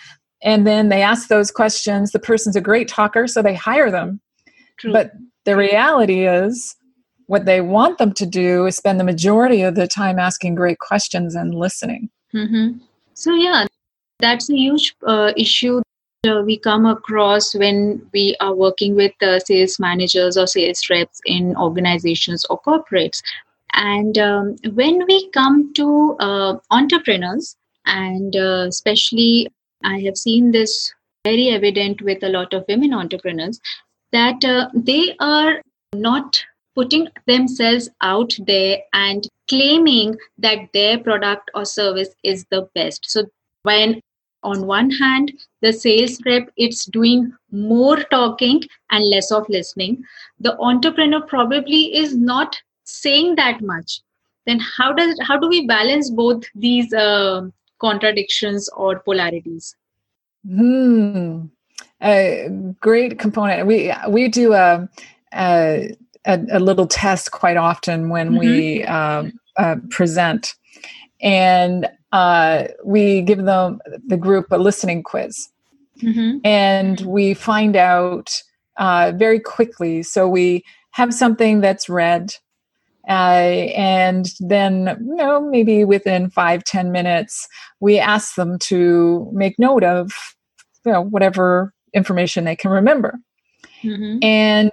And 0.46 0.66
then 0.66 0.88
they 0.88 1.02
ask 1.02 1.28
those 1.28 1.50
questions. 1.50 2.12
The 2.12 2.20
person's 2.20 2.56
a 2.56 2.60
great 2.60 2.88
talker, 2.88 3.26
so 3.26 3.42
they 3.42 3.54
hire 3.54 3.90
them. 3.90 4.20
True. 4.78 4.92
But 4.92 5.10
the 5.44 5.56
reality 5.56 6.26
is, 6.26 6.74
what 7.26 7.44
they 7.44 7.60
want 7.60 7.98
them 7.98 8.12
to 8.12 8.24
do 8.24 8.66
is 8.66 8.76
spend 8.76 9.00
the 9.00 9.04
majority 9.04 9.62
of 9.62 9.74
the 9.74 9.88
time 9.88 10.20
asking 10.20 10.54
great 10.54 10.78
questions 10.78 11.34
and 11.34 11.52
listening. 11.52 12.08
Mm-hmm. 12.32 12.78
So, 13.14 13.34
yeah, 13.34 13.66
that's 14.20 14.48
a 14.48 14.54
huge 14.54 14.94
uh, 15.04 15.32
issue 15.36 15.82
uh, 16.26 16.42
we 16.42 16.58
come 16.58 16.86
across 16.86 17.54
when 17.54 18.04
we 18.12 18.36
are 18.40 18.54
working 18.54 18.94
with 18.94 19.12
uh, 19.22 19.38
sales 19.40 19.78
managers 19.78 20.36
or 20.36 20.46
sales 20.46 20.88
reps 20.88 21.20
in 21.26 21.56
organizations 21.56 22.44
or 22.50 22.60
corporates. 22.62 23.20
And 23.74 24.16
um, 24.18 24.56
when 24.74 25.04
we 25.06 25.28
come 25.30 25.72
to 25.74 26.16
uh, 26.20 26.56
entrepreneurs, 26.70 27.56
and 27.86 28.34
uh, 28.34 28.66
especially 28.68 29.48
I 29.86 30.00
have 30.00 30.16
seen 30.16 30.50
this 30.50 30.92
very 31.24 31.48
evident 31.48 32.02
with 32.02 32.22
a 32.22 32.28
lot 32.28 32.52
of 32.52 32.64
women 32.68 32.92
entrepreneurs, 32.92 33.60
that 34.12 34.44
uh, 34.44 34.68
they 34.74 35.16
are 35.20 35.62
not 35.94 36.42
putting 36.74 37.08
themselves 37.26 37.88
out 38.00 38.36
there 38.46 38.78
and 38.92 39.26
claiming 39.48 40.16
that 40.38 40.68
their 40.74 40.98
product 40.98 41.50
or 41.54 41.64
service 41.64 42.10
is 42.22 42.44
the 42.50 42.68
best. 42.74 43.10
So 43.10 43.24
when 43.62 44.00
on 44.42 44.66
one 44.66 44.90
hand 44.90 45.32
the 45.62 45.72
sales 45.72 46.20
rep 46.26 46.48
it's 46.56 46.84
doing 46.86 47.32
more 47.50 47.96
talking 48.14 48.62
and 48.90 49.08
less 49.12 49.32
of 49.32 49.48
listening 49.48 50.02
the 50.38 50.56
entrepreneur 50.60 51.22
probably 51.22 51.96
is 52.02 52.14
not 52.14 52.60
saying 52.84 53.34
that 53.36 53.62
much 53.62 54.00
then 54.46 54.60
how 54.60 54.92
does 54.92 55.18
how 55.22 55.38
do 55.38 55.48
we 55.48 55.66
balance 55.66 56.10
both 56.10 56.44
these 56.54 56.92
uh, 56.92 57.40
contradictions 57.80 58.68
or 58.70 59.00
polarities. 59.00 59.74
Hmm. 60.46 61.46
A 62.02 62.48
great 62.80 63.18
component. 63.18 63.66
We 63.66 63.92
we 64.08 64.28
do 64.28 64.52
a 64.52 64.88
a, 65.32 65.96
a 66.26 66.60
little 66.60 66.86
test 66.86 67.30
quite 67.30 67.56
often 67.56 68.08
when 68.08 68.30
mm-hmm. 68.30 68.38
we 68.38 68.84
uh, 68.84 69.24
uh, 69.56 69.76
present. 69.90 70.54
And 71.20 71.88
uh, 72.12 72.64
we 72.84 73.22
give 73.22 73.44
them 73.44 73.80
the 74.06 74.16
group 74.16 74.46
a 74.50 74.58
listening 74.58 75.02
quiz. 75.02 75.48
Mm-hmm. 76.02 76.40
and 76.44 77.00
we 77.00 77.32
find 77.32 77.74
out 77.74 78.42
uh, 78.76 79.12
very 79.16 79.40
quickly. 79.40 80.02
So 80.02 80.28
we 80.28 80.62
have 80.90 81.14
something 81.14 81.62
that's 81.62 81.88
read 81.88 82.34
uh, 83.08 83.70
and 83.76 84.26
then 84.40 84.96
you 85.06 85.16
know 85.16 85.40
maybe 85.40 85.84
within 85.84 86.30
five 86.30 86.64
ten 86.64 86.92
minutes 86.92 87.48
we 87.80 87.98
ask 87.98 88.34
them 88.34 88.58
to 88.58 89.30
make 89.32 89.58
note 89.58 89.84
of 89.84 90.12
you 90.84 90.92
know 90.92 91.02
whatever 91.02 91.72
information 91.94 92.44
they 92.44 92.56
can 92.56 92.70
remember 92.70 93.18
mm-hmm. 93.82 94.18
and 94.22 94.70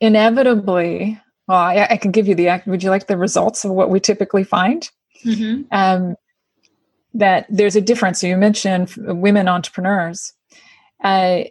inevitably 0.00 1.18
well 1.48 1.58
I, 1.58 1.86
I, 1.90 1.96
can 1.96 2.10
give 2.10 2.28
you 2.28 2.34
the 2.34 2.48
act, 2.48 2.66
would 2.66 2.82
you 2.82 2.90
like 2.90 3.06
the 3.06 3.16
results 3.16 3.64
of 3.64 3.72
what 3.72 3.90
we 3.90 4.00
typically 4.00 4.44
find 4.44 4.88
mm-hmm. 5.24 5.62
um, 5.72 6.16
that 7.14 7.46
there's 7.48 7.76
a 7.76 7.80
difference. 7.80 8.20
So 8.20 8.26
you 8.26 8.36
mentioned 8.36 8.92
women 8.96 9.48
entrepreneurs. 9.48 10.32
Uh, 11.02 11.44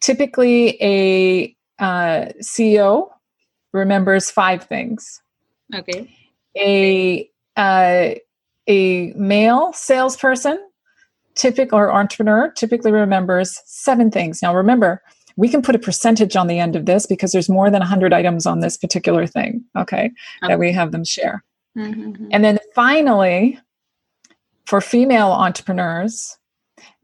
typically, 0.00 0.76
a 0.82 1.56
uh, 1.78 2.32
CEO 2.42 3.08
remembers 3.72 4.30
five 4.30 4.64
things. 4.64 5.20
Okay. 5.74 6.14
A 6.56 7.30
uh, 7.56 8.14
a 8.68 9.12
male 9.14 9.72
salesperson, 9.72 10.58
typical 11.34 11.78
or 11.78 11.92
entrepreneur, 11.92 12.50
typically 12.52 12.92
remembers 12.92 13.60
seven 13.66 14.10
things. 14.10 14.42
Now, 14.42 14.54
remember, 14.54 15.02
we 15.36 15.48
can 15.48 15.62
put 15.62 15.74
a 15.74 15.78
percentage 15.78 16.36
on 16.36 16.46
the 16.46 16.58
end 16.58 16.76
of 16.76 16.86
this 16.86 17.06
because 17.06 17.32
there's 17.32 17.48
more 17.48 17.70
than 17.70 17.80
100 17.80 18.12
items 18.12 18.46
on 18.46 18.60
this 18.60 18.76
particular 18.76 19.26
thing. 19.26 19.64
Okay, 19.76 20.06
okay. 20.06 20.12
that 20.42 20.58
we 20.58 20.72
have 20.72 20.92
them 20.92 21.04
share. 21.04 21.42
Mm-hmm. 21.76 22.28
And 22.30 22.44
then 22.44 22.58
finally, 22.74 23.58
for 24.66 24.80
female 24.80 25.32
entrepreneurs, 25.32 26.36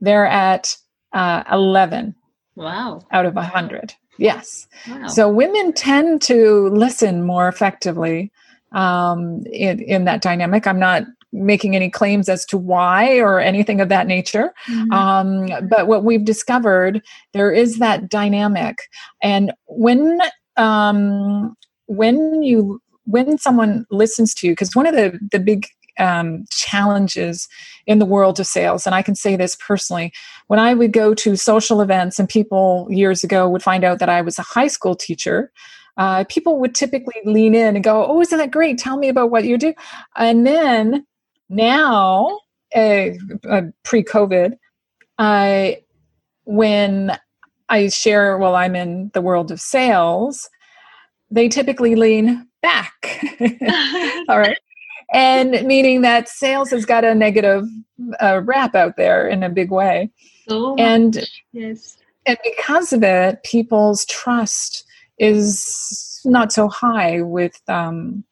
they're 0.01 0.27
at 0.27 0.77
uh, 1.13 1.43
11. 1.51 2.15
Wow. 2.55 3.03
Out 3.11 3.27
of 3.27 3.35
100. 3.35 3.95
Yes. 4.19 4.67
Wow. 4.89 5.07
So 5.07 5.29
women 5.29 5.73
tend 5.73 6.23
to 6.23 6.69
listen 6.69 7.23
more 7.23 7.49
effectively 7.49 8.31
um, 8.73 9.45
in, 9.53 9.81
in 9.81 10.05
that 10.05 10.23
dynamic. 10.23 10.67
I'm 10.67 10.81
not 10.81 11.05
making 11.33 11.77
any 11.77 11.91
claims 11.91 12.29
as 12.29 12.45
to 12.47 12.57
why 12.57 13.19
or 13.19 13.39
anything 13.39 13.81
of 13.81 13.89
that 13.91 14.07
nature. 14.07 14.53
Mm-hmm. 14.69 14.93
Um, 14.93 15.69
but 15.69 15.87
what 15.87 16.05
we've 16.05 16.25
discovered, 16.25 17.03
there 17.33 17.53
is 17.53 17.79
that 17.79 18.09
dynamic. 18.09 18.79
And 19.23 19.53
when 19.67 20.21
um, 20.57 21.57
when 21.87 22.43
you 22.43 22.81
when 23.05 23.39
someone 23.39 23.87
listens 23.91 24.35
to 24.35 24.47
you, 24.47 24.53
because 24.53 24.75
one 24.75 24.87
of 24.87 24.95
the 24.95 25.19
the 25.31 25.39
big 25.39 25.67
um, 25.99 26.45
challenges 26.51 27.49
in 27.87 27.99
the 27.99 28.07
world 28.07 28.39
of 28.39 28.47
sales. 28.47 28.87
And 28.87 28.95
I 28.95 29.03
can 29.03 29.15
say 29.15 29.37
this 29.37 29.57
personally. 29.57 30.13
When 30.47 30.61
I 30.61 30.75
would 30.75 30.93
go 30.93 31.15
to 31.15 31.37
social 31.37 31.81
events, 31.81 32.19
and 32.19 32.29
people 32.29 32.87
years 32.91 33.25
ago 33.25 33.49
would 33.49 33.63
find 33.63 33.85
out 33.85 33.99
that 33.99 34.09
I 34.09 34.21
was 34.21 34.39
a 34.39 34.43
high 34.43 34.67
school 34.67 34.95
teacher, 34.95 35.51
uh, 35.97 36.25
people 36.29 36.61
would 36.61 36.75
typically 36.75 37.17
lean 37.25 37.55
in 37.55 37.75
and 37.75 37.83
go, 37.83 38.07
Oh, 38.07 38.21
isn't 38.21 38.39
that 38.39 38.51
great? 38.51 38.79
Tell 38.79 38.97
me 38.97 39.09
about 39.09 39.31
what 39.31 39.45
you 39.45 39.59
do. 39.59 39.75
And 40.17 40.47
then 40.47 41.07
now, 41.49 42.39
uh, 42.75 43.09
uh, 43.49 43.63
pre 43.85 44.05
COVID, 44.05 44.53
I 45.19 45.83
when 46.45 47.19
I 47.69 47.89
share, 47.89 48.39
well, 48.39 48.55
I'm 48.55 48.77
in 48.77 49.11
the 49.13 49.21
world 49.21 49.51
of 49.51 49.61
sales, 49.61 50.49
they 51.31 51.49
typically 51.49 51.95
lean 51.95 52.47
back. 52.63 53.21
All 54.29 54.39
right 54.39 54.57
and 55.13 55.51
meaning 55.67 56.03
that 56.03 56.29
sales 56.29 56.71
has 56.71 56.85
got 56.85 57.05
a 57.05 57.15
negative 57.15 57.65
uh, 58.21 58.41
rap 58.45 58.75
out 58.75 58.97
there 58.97 59.29
in 59.29 59.43
a 59.43 59.49
big 59.49 59.71
way. 59.71 60.11
So 60.49 60.77
and 60.77 61.27
yes, 61.53 61.97
and 62.27 62.39
because 62.45 62.93
of 62.93 63.03
it, 63.03 63.43
people's 63.43 64.05
trust 64.07 64.85
is 65.19 66.21
not 66.25 66.53
so 66.53 66.69
high 66.69 67.23
with 67.23 67.61
um, 67.69 68.25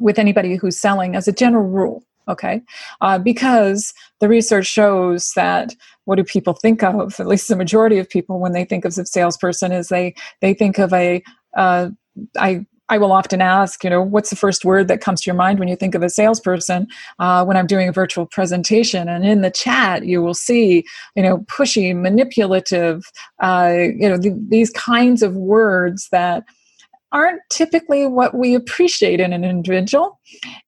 with 0.00 0.18
anybody 0.18 0.56
who's 0.56 0.78
selling 0.78 1.16
as 1.16 1.28
a 1.28 1.32
general 1.32 1.66
rule 1.66 2.02
okay? 2.28 2.62
Uh, 3.00 3.18
because 3.18 3.94
the 4.20 4.28
research 4.28 4.66
shows 4.66 5.30
that 5.36 5.74
what 6.04 6.16
do 6.16 6.24
people 6.24 6.54
think 6.54 6.82
of 6.82 7.18
at 7.18 7.26
least 7.26 7.48
the 7.48 7.56
majority 7.56 7.98
of 7.98 8.08
people 8.08 8.40
when 8.40 8.52
they 8.52 8.64
think 8.64 8.84
of 8.84 8.96
a 8.98 9.06
salesperson 9.06 9.72
is 9.72 9.88
they 9.88 10.14
they 10.40 10.54
think 10.54 10.78
of 10.78 10.92
a 10.92 11.22
uh, 11.56 11.90
I 12.38 12.66
I 12.88 12.98
will 12.98 13.12
often 13.12 13.40
ask, 13.40 13.82
you 13.82 13.90
know, 13.90 14.00
what's 14.00 14.30
the 14.30 14.36
first 14.36 14.64
word 14.64 14.88
that 14.88 15.00
comes 15.00 15.20
to 15.22 15.26
your 15.26 15.34
mind 15.34 15.58
when 15.58 15.68
you 15.68 15.76
think 15.76 15.94
of 15.94 16.02
a 16.02 16.08
salesperson 16.08 16.86
uh, 17.18 17.44
when 17.44 17.56
I'm 17.56 17.66
doing 17.66 17.88
a 17.88 17.92
virtual 17.92 18.26
presentation? 18.26 19.08
And 19.08 19.24
in 19.24 19.42
the 19.42 19.50
chat, 19.50 20.06
you 20.06 20.22
will 20.22 20.34
see, 20.34 20.84
you 21.16 21.22
know, 21.22 21.38
pushy, 21.50 21.94
manipulative, 22.00 23.02
uh, 23.42 23.72
you 23.74 24.08
know, 24.08 24.18
th- 24.18 24.34
these 24.48 24.70
kinds 24.70 25.22
of 25.22 25.34
words 25.34 26.08
that 26.12 26.44
aren't 27.12 27.40
typically 27.50 28.06
what 28.06 28.34
we 28.34 28.54
appreciate 28.54 29.20
in 29.20 29.32
an 29.32 29.44
individual. 29.44 30.20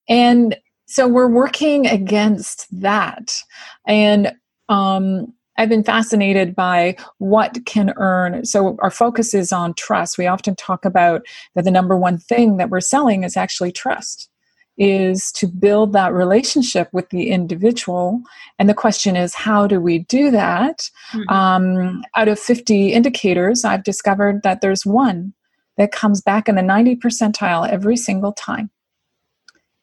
And 0.08 0.56
so 0.86 1.06
we're 1.06 1.28
working 1.28 1.86
against 1.86 2.66
that. 2.80 3.42
And 3.86 4.32
um, 4.68 5.34
I've 5.58 5.68
been 5.68 5.84
fascinated 5.84 6.54
by 6.54 6.96
what 7.18 7.58
can 7.66 7.92
earn. 7.96 8.44
So 8.44 8.76
our 8.80 8.90
focus 8.90 9.34
is 9.34 9.52
on 9.52 9.74
trust. 9.74 10.16
We 10.16 10.28
often 10.28 10.54
talk 10.54 10.84
about 10.84 11.26
that 11.54 11.64
the 11.64 11.70
number 11.70 11.96
one 11.96 12.16
thing 12.16 12.56
that 12.56 12.70
we're 12.70 12.80
selling 12.80 13.24
is 13.24 13.36
actually 13.36 13.72
trust 13.72 14.30
is 14.78 15.32
to 15.32 15.48
build 15.48 15.92
that 15.92 16.14
relationship 16.14 16.88
with 16.92 17.10
the 17.10 17.30
individual. 17.30 18.22
And 18.60 18.68
the 18.68 18.74
question 18.74 19.16
is, 19.16 19.34
how 19.34 19.66
do 19.66 19.80
we 19.80 19.98
do 19.98 20.30
that? 20.30 20.88
Mm-hmm. 21.12 21.34
Um, 21.34 22.04
out 22.14 22.28
of 22.28 22.38
50 22.38 22.92
indicators, 22.92 23.64
I've 23.64 23.82
discovered 23.82 24.42
that 24.44 24.60
there's 24.60 24.86
one 24.86 25.34
that 25.78 25.90
comes 25.90 26.22
back 26.22 26.48
in 26.48 26.54
the 26.54 26.62
90 26.62 26.94
percentile 26.96 27.68
every 27.68 27.96
single 27.96 28.32
time. 28.32 28.70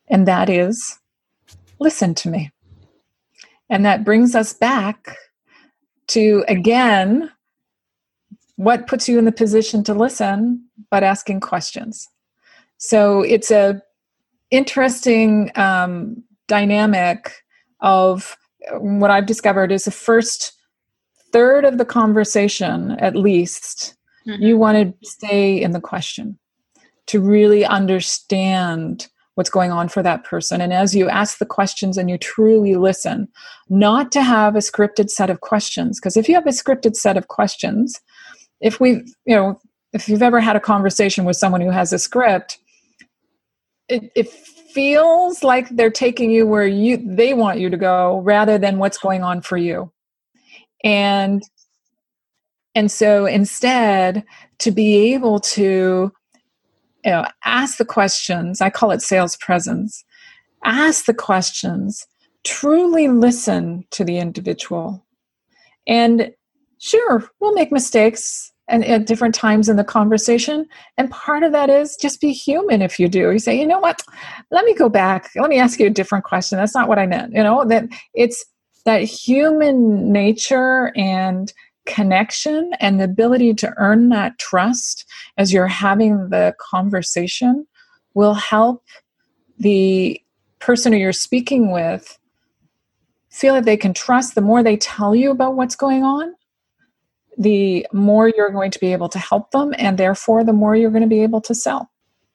And 0.08 0.26
that 0.28 0.50
is, 0.50 0.98
listen 1.80 2.16
to 2.16 2.30
me. 2.30 2.52
And 3.70 3.86
that 3.86 4.06
brings 4.06 4.34
us 4.34 4.54
back 4.54 5.18
to 6.08 6.44
again 6.48 7.32
what 8.58 8.88
puts 8.88 9.10
you 9.10 9.20
in 9.20 9.26
the 9.26 9.32
position 9.32 9.84
to 9.84 9.94
listen 9.94 10.64
but 10.90 11.04
asking 11.04 11.40
questions 11.40 12.08
so 12.78 13.22
it's 13.22 13.52
a 13.52 13.82
interesting 14.52 15.52
um, 15.56 16.24
dynamic 16.48 17.44
of 17.82 18.38
what 18.80 19.12
i've 19.12 19.26
discovered 19.26 19.72
is 19.72 19.86
the 19.86 19.92
first 19.92 20.54
third 21.32 21.66
of 21.66 21.78
the 21.78 21.86
conversation 21.86 22.92
at 23.00 23.16
least 23.16 23.96
mm-hmm. 24.28 24.42
you 24.42 24.58
want 24.58 24.78
to 24.78 25.08
stay 25.08 25.62
in 25.62 25.72
the 25.72 25.82
question 25.82 26.38
to 27.08 27.20
really 27.20 27.66
understand 27.66 29.08
what's 29.36 29.50
going 29.50 29.72
on 29.72 29.88
for 29.88 30.02
that 30.02 30.24
person. 30.24 30.62
And 30.62 30.74
as 30.74 30.96
you 30.96 31.10
ask 31.10 31.38
the 31.38 31.46
questions 31.46 31.98
and 31.98 32.10
you 32.10 32.18
truly 32.18 32.76
listen, 32.76 33.28
not 33.70 34.12
to 34.14 34.24
have 34.24 34.56
a 34.56 34.60
scripted 34.60 35.10
set 35.10 35.30
of 35.30 35.42
questions, 35.42 36.00
because 36.00 36.18
if 36.18 36.28
you 36.28 36.36
have 36.36 36.48
a 36.48 36.52
scripted 36.52 36.96
set 36.96 37.18
of 37.18 37.28
questions, 37.28 38.02
if 38.62 38.80
we've, 38.80 39.06
you 39.26 39.36
know, 39.36 39.60
if 39.94 40.10
you've 40.10 40.24
ever 40.24 40.40
had 40.40 40.56
a 40.56 40.62
conversation 40.62 41.26
with 41.26 41.38
someone 41.38 41.62
who 41.62 41.70
has 41.70 41.94
a 41.94 42.00
script, 42.00 42.58
it, 43.88 44.12
it 44.16 44.30
feels 44.30 45.44
like 45.44 45.70
they're 45.70 45.90
taking 45.90 46.32
you 46.32 46.46
where 46.46 46.68
you 46.68 46.98
they 46.98 47.34
want 47.34 47.60
you 47.60 47.70
to 47.70 47.78
go 47.78 48.20
rather 48.22 48.58
than 48.58 48.78
what's 48.78 48.98
going 48.98 49.24
on 49.24 49.42
for 49.42 49.58
you. 49.58 49.92
And 50.84 51.42
and 52.74 52.92
so 52.92 53.26
instead 53.26 54.26
to 54.60 54.72
be 54.72 55.14
able 55.14 55.40
to 55.40 56.12
you 57.06 57.12
know, 57.12 57.26
ask 57.46 57.78
the 57.78 57.86
questions. 57.86 58.62
I 58.62 58.70
call 58.70 58.92
it 58.92 59.02
sales 59.02 59.38
presence. 59.38 60.04
Ask 60.64 61.06
the 61.06 61.14
questions, 61.14 62.08
truly 62.44 63.08
listen 63.08 63.86
to 63.92 64.04
the 64.04 64.18
individual. 64.18 65.06
And 65.88 66.32
sure, 66.80 67.30
we'll 67.40 67.54
make 67.54 67.72
mistakes 67.72 68.52
and 68.68 68.84
at 68.84 69.06
different 69.06 69.36
times 69.36 69.70
in 69.70 69.76
the 69.76 69.84
conversation. 69.84 70.66
And 70.98 71.12
part 71.12 71.44
of 71.44 71.52
that 71.52 71.70
is 71.70 71.96
just 71.98 72.20
be 72.20 72.32
human 72.32 72.82
if 72.82 73.00
you 73.00 73.08
do. 73.08 73.32
You 73.32 73.38
say, 73.38 73.60
you 73.60 73.68
know 73.68 73.80
what, 73.80 74.02
let 74.50 74.66
me 74.66 74.74
go 74.74 74.90
back. 74.90 75.30
Let 75.36 75.52
me 75.52 75.60
ask 75.60 75.80
you 75.80 75.86
a 75.86 75.92
different 75.92 76.26
question. 76.26 76.58
That's 76.58 76.74
not 76.74 76.90
what 76.90 76.98
I 76.98 77.06
meant. 77.06 77.34
You 77.34 77.44
know, 77.44 77.64
that 77.66 77.86
it's 78.16 78.44
that 78.86 79.04
human 79.04 80.12
nature 80.12 80.92
and 80.96 81.54
connection 81.86 82.72
and 82.80 83.00
the 83.00 83.06
ability 83.06 83.54
to 83.54 83.74
earn 83.78 84.10
that 84.10 84.38
trust 84.40 85.06
as 85.38 85.54
you're 85.54 85.68
having 85.68 86.30
the 86.30 86.54
conversation 86.60 87.66
will 88.14 88.34
help 88.34 88.84
the 89.58 90.22
person 90.60 90.92
who 90.92 91.00
you're 91.00 91.14
speaking 91.14 91.72
with 91.72 92.18
feel 93.30 93.54
that 93.54 93.66
they 93.66 93.78
can 93.78 93.94
trust. 93.94 94.36
The 94.36 94.42
more 94.42 94.64
they 94.64 94.78
tell 94.78 95.16
you 95.16 95.32
about 95.32 95.56
what's 95.56 95.76
going 95.76 96.04
on 96.04 96.34
the 97.38 97.86
more 97.92 98.30
you're 98.30 98.52
going 98.52 98.72
to 98.72 98.80
be 98.80 98.94
able 98.94 99.10
to 99.10 99.20
help 99.20 99.52
them 99.52 99.74
and 99.78 99.98
therefore 99.98 100.44
the 100.44 100.54
more 100.54 100.76
you're 100.76 100.92
going 100.92 101.04
to 101.04 101.08
be 101.08 101.22
able 101.22 101.42
to 101.42 101.54
sell. 101.54 101.90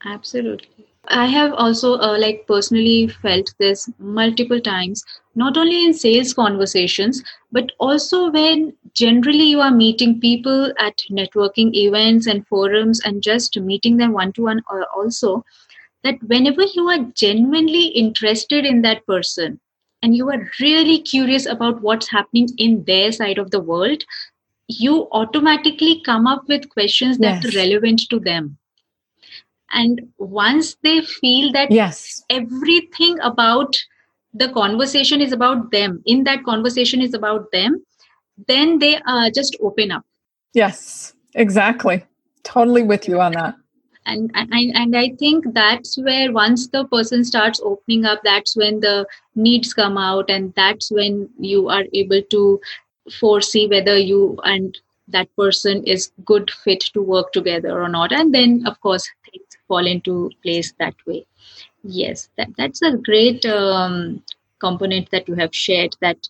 Absolutely. 0.05 0.69
I 1.09 1.27
have 1.27 1.53
also 1.55 1.95
uh, 1.95 2.19
like 2.19 2.45
personally 2.47 3.09
felt 3.09 3.53
this 3.59 3.89
multiple 3.99 4.61
times, 4.61 5.05
not 5.35 5.57
only 5.57 5.85
in 5.85 5.95
sales 5.95 6.35
conversations, 6.35 7.23
but 7.53 7.73
also 7.79 8.31
when 8.31 8.77
generally 8.95 9.45
you 9.45 9.61
are 9.61 9.71
meeting 9.71 10.21
people 10.21 10.73
at 10.79 11.03
networking 11.11 11.73
events 11.75 12.27
and 12.27 12.47
forums 12.47 13.01
and 13.05 13.23
just 13.23 13.59
meeting 13.61 13.97
them 13.97 14.13
one 14.13 14.33
to 14.33 14.43
one 14.43 14.61
also 14.97 15.45
that 16.03 16.17
whenever 16.27 16.63
you 16.75 16.89
are 16.89 17.05
genuinely 17.15 17.87
interested 17.87 18.65
in 18.65 18.83
that 18.83 19.07
person 19.07 19.61
and 20.03 20.17
you 20.17 20.29
are 20.31 20.51
really 20.61 21.01
curious 21.01 21.47
about 21.47 21.81
what's 21.83 22.11
happening 22.11 22.49
in 22.57 22.83
their 22.85 23.13
side 23.13 23.39
of 23.39 23.51
the 23.51 23.61
world, 23.61 24.03
you 24.67 25.09
automatically 25.13 26.01
come 26.05 26.27
up 26.27 26.43
with 26.49 26.69
questions 26.71 27.19
that 27.19 27.43
yes. 27.43 27.55
are 27.55 27.59
relevant 27.59 28.01
to 28.09 28.19
them 28.19 28.57
and 29.73 30.01
once 30.19 30.77
they 30.83 31.01
feel 31.01 31.53
that 31.53 31.71
yes 31.71 32.23
everything 32.31 33.19
about 33.21 33.77
the 34.35 34.49
conversation 34.53 35.21
is 35.21 35.33
about 35.33 35.71
them 35.71 36.03
in 36.07 36.25
that 36.25 36.45
conversation 36.45 37.01
is 37.01 37.15
about 37.15 37.51
them 37.53 37.83
then 38.47 38.79
they 38.79 38.97
uh, 39.07 39.31
just 39.31 39.57
open 39.61 39.91
up. 39.91 40.05
Yes 40.55 41.15
exactly. 41.35 42.05
Totally 42.43 42.83
with 42.83 43.09
you 43.09 43.21
on 43.21 43.33
that. 43.33 43.55
And, 44.07 44.31
and 44.35 44.51
and 44.75 44.97
i 44.97 45.11
think 45.19 45.45
that's 45.53 45.99
where 45.99 46.33
once 46.33 46.69
the 46.69 46.87
person 46.87 47.23
starts 47.23 47.61
opening 47.63 48.07
up 48.07 48.21
that's 48.25 48.57
when 48.57 48.81
the 48.81 49.07
needs 49.35 49.75
come 49.75 49.99
out 49.99 50.31
and 50.31 50.55
that's 50.57 50.91
when 50.91 51.29
you 51.39 51.69
are 51.69 51.85
able 51.93 52.23
to 52.31 52.61
foresee 53.21 53.67
whether 53.69 53.99
you 53.99 54.41
and 54.45 54.79
that 55.07 55.29
person 55.37 55.85
is 55.85 56.13
good 56.25 56.51
fit 56.51 56.81
to 56.95 57.03
work 57.03 57.33
together 57.33 57.81
or 57.81 57.89
not. 57.91 58.11
And 58.11 58.35
then 58.35 58.65
of 58.67 58.81
course 58.81 59.07
things 59.31 59.47
fall 59.69 59.87
into 59.87 60.31
place 60.43 60.73
that 60.79 60.95
way 61.07 61.27
yes 61.83 62.29
that, 62.37 62.49
that's 62.57 62.83
a 62.83 62.97
great 62.97 63.45
um, 63.47 64.23
component 64.59 65.11
that 65.11 65.29
you 65.29 65.35
have 65.35 65.55
shared 65.55 65.97
that 66.01 66.29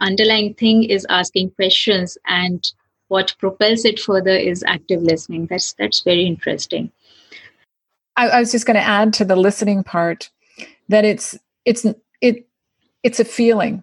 underlying 0.00 0.54
thing 0.54 0.84
is 0.84 1.06
asking 1.08 1.50
questions 1.50 2.18
and 2.26 2.72
what 3.08 3.34
propels 3.38 3.84
it 3.84 4.00
further 4.00 4.36
is 4.36 4.64
active 4.66 5.02
listening. 5.02 5.46
That's 5.46 5.72
that's 5.74 6.00
very 6.00 6.26
interesting. 6.26 6.90
I, 8.16 8.28
I 8.28 8.40
was 8.40 8.52
just 8.52 8.66
going 8.66 8.76
to 8.76 8.82
add 8.82 9.12
to 9.14 9.24
the 9.24 9.36
listening 9.36 9.84
part 9.84 10.30
that 10.88 11.04
it's 11.04 11.38
it's 11.64 11.86
it 12.20 12.48
it's 13.02 13.20
a 13.20 13.24
feeling. 13.24 13.82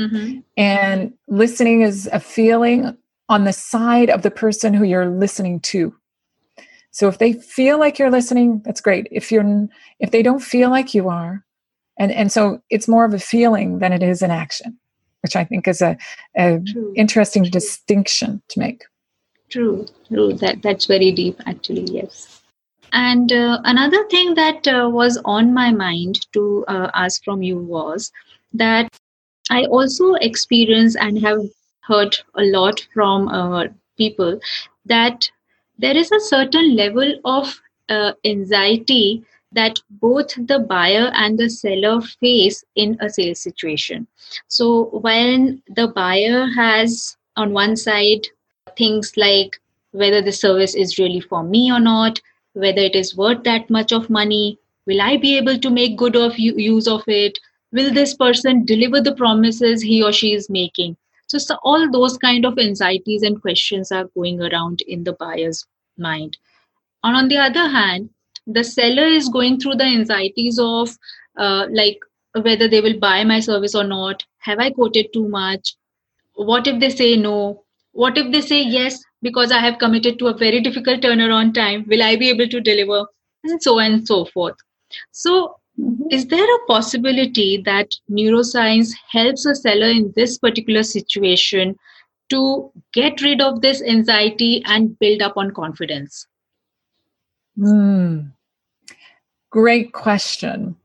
Mm-hmm. 0.00 0.38
and 0.56 1.12
listening 1.28 1.82
is 1.82 2.08
a 2.14 2.18
feeling 2.18 2.96
on 3.28 3.44
the 3.44 3.52
side 3.52 4.08
of 4.08 4.22
the 4.22 4.30
person 4.30 4.72
who 4.72 4.84
you're 4.84 5.10
listening 5.10 5.60
to 5.60 5.94
so 6.92 7.08
if 7.08 7.18
they 7.18 7.32
feel 7.32 7.78
like 7.78 7.98
you're 7.98 8.10
listening, 8.10 8.60
that's 8.64 8.82
great. 8.82 9.08
If 9.10 9.32
you're 9.32 9.68
if 9.98 10.10
they 10.10 10.22
don't 10.22 10.42
feel 10.42 10.70
like 10.70 10.94
you 10.94 11.08
are, 11.08 11.44
and 11.98 12.12
and 12.12 12.30
so 12.30 12.60
it's 12.68 12.86
more 12.86 13.04
of 13.06 13.14
a 13.14 13.18
feeling 13.18 13.78
than 13.78 13.92
it 13.92 14.02
is 14.02 14.20
an 14.20 14.30
action, 14.30 14.78
which 15.22 15.34
I 15.34 15.44
think 15.44 15.66
is 15.66 15.80
a, 15.80 15.96
a 16.36 16.60
interesting 16.94 17.44
distinction 17.44 18.42
to 18.48 18.58
make. 18.60 18.82
True, 19.48 19.86
true. 20.08 20.34
That 20.34 20.60
that's 20.62 20.84
very 20.84 21.12
deep, 21.12 21.40
actually. 21.46 21.84
Yes. 21.84 22.42
And 22.92 23.32
uh, 23.32 23.60
another 23.64 24.06
thing 24.08 24.34
that 24.34 24.68
uh, 24.68 24.90
was 24.90 25.18
on 25.24 25.54
my 25.54 25.72
mind 25.72 26.26
to 26.34 26.62
uh, 26.68 26.90
ask 26.92 27.24
from 27.24 27.42
you 27.42 27.58
was 27.58 28.12
that 28.52 28.88
I 29.48 29.64
also 29.64 30.12
experience 30.16 30.94
and 30.96 31.18
have 31.22 31.40
heard 31.80 32.14
a 32.34 32.42
lot 32.42 32.86
from 32.92 33.28
uh, 33.28 33.68
people 33.96 34.38
that 34.84 35.30
there 35.82 35.96
is 35.96 36.10
a 36.12 36.20
certain 36.20 36.76
level 36.76 37.14
of 37.24 37.60
uh, 37.88 38.12
anxiety 38.24 39.24
that 39.50 39.80
both 39.90 40.34
the 40.46 40.60
buyer 40.60 41.10
and 41.14 41.38
the 41.38 41.50
seller 41.50 42.00
face 42.00 42.64
in 42.76 42.96
a 43.00 43.10
sales 43.10 43.40
situation. 43.40 44.06
So, 44.46 44.84
when 45.06 45.60
the 45.68 45.88
buyer 45.88 46.46
has 46.54 47.16
on 47.36 47.52
one 47.52 47.76
side 47.76 48.26
things 48.78 49.16
like 49.16 49.60
whether 49.90 50.22
the 50.22 50.32
service 50.32 50.74
is 50.74 50.98
really 50.98 51.20
for 51.20 51.42
me 51.42 51.70
or 51.70 51.80
not, 51.80 52.20
whether 52.54 52.80
it 52.80 52.94
is 52.94 53.16
worth 53.16 53.42
that 53.42 53.68
much 53.68 53.92
of 53.92 54.08
money, 54.08 54.58
will 54.86 55.02
I 55.02 55.16
be 55.16 55.36
able 55.36 55.58
to 55.58 55.70
make 55.70 55.98
good 55.98 56.16
of 56.16 56.38
use 56.38 56.88
of 56.88 57.02
it? 57.08 57.38
Will 57.72 57.92
this 57.92 58.14
person 58.14 58.64
deliver 58.64 59.00
the 59.00 59.14
promises 59.14 59.82
he 59.82 60.02
or 60.02 60.12
she 60.12 60.32
is 60.32 60.48
making? 60.48 60.96
So, 61.26 61.38
so 61.38 61.56
all 61.62 61.90
those 61.90 62.18
kind 62.18 62.44
of 62.44 62.58
anxieties 62.58 63.22
and 63.22 63.40
questions 63.40 63.90
are 63.90 64.04
going 64.14 64.40
around 64.40 64.82
in 64.82 65.04
the 65.04 65.14
buyer's 65.14 65.66
mind. 65.98 66.36
And 67.04 67.16
on 67.16 67.28
the 67.28 67.38
other 67.38 67.68
hand, 67.68 68.10
the 68.46 68.64
seller 68.64 69.06
is 69.06 69.28
going 69.28 69.58
through 69.58 69.76
the 69.76 69.84
anxieties 69.84 70.58
of 70.58 70.90
uh, 71.38 71.66
like 71.72 71.98
whether 72.40 72.68
they 72.68 72.80
will 72.80 72.98
buy 72.98 73.24
my 73.24 73.40
service 73.40 73.74
or 73.74 73.84
not. 73.84 74.24
Have 74.38 74.58
I 74.58 74.70
quoted 74.70 75.12
too 75.12 75.28
much? 75.28 75.74
What 76.34 76.66
if 76.66 76.80
they 76.80 76.90
say 76.90 77.16
no? 77.16 77.64
What 77.92 78.16
if 78.16 78.32
they 78.32 78.40
say 78.40 78.62
yes 78.62 79.02
because 79.20 79.52
I 79.52 79.58
have 79.58 79.78
committed 79.78 80.18
to 80.18 80.28
a 80.28 80.36
very 80.36 80.60
difficult 80.60 81.02
turnaround 81.02 81.54
time? 81.54 81.84
Will 81.88 82.02
I 82.02 82.16
be 82.16 82.30
able 82.30 82.48
to 82.48 82.60
deliver? 82.60 83.06
And 83.44 83.62
so 83.62 83.78
on 83.78 83.92
and 83.92 84.06
so 84.06 84.24
forth. 84.24 84.56
So, 85.10 85.56
mm-hmm. 85.78 86.04
is 86.10 86.26
there 86.26 86.44
a 86.44 86.66
possibility 86.66 87.60
that 87.64 87.92
neuroscience 88.10 88.92
helps 89.10 89.44
a 89.46 89.54
seller 89.54 89.88
in 89.88 90.12
this 90.16 90.38
particular 90.38 90.82
situation 90.82 91.76
to 92.30 92.70
get 92.92 93.20
rid 93.20 93.40
of 93.40 93.60
this 93.60 93.82
anxiety 93.82 94.62
and 94.66 94.98
build 94.98 95.22
up 95.22 95.36
on 95.36 95.50
confidence? 95.50 96.26
Mm. 97.58 98.32
Great 99.50 99.92
question. 99.92 100.76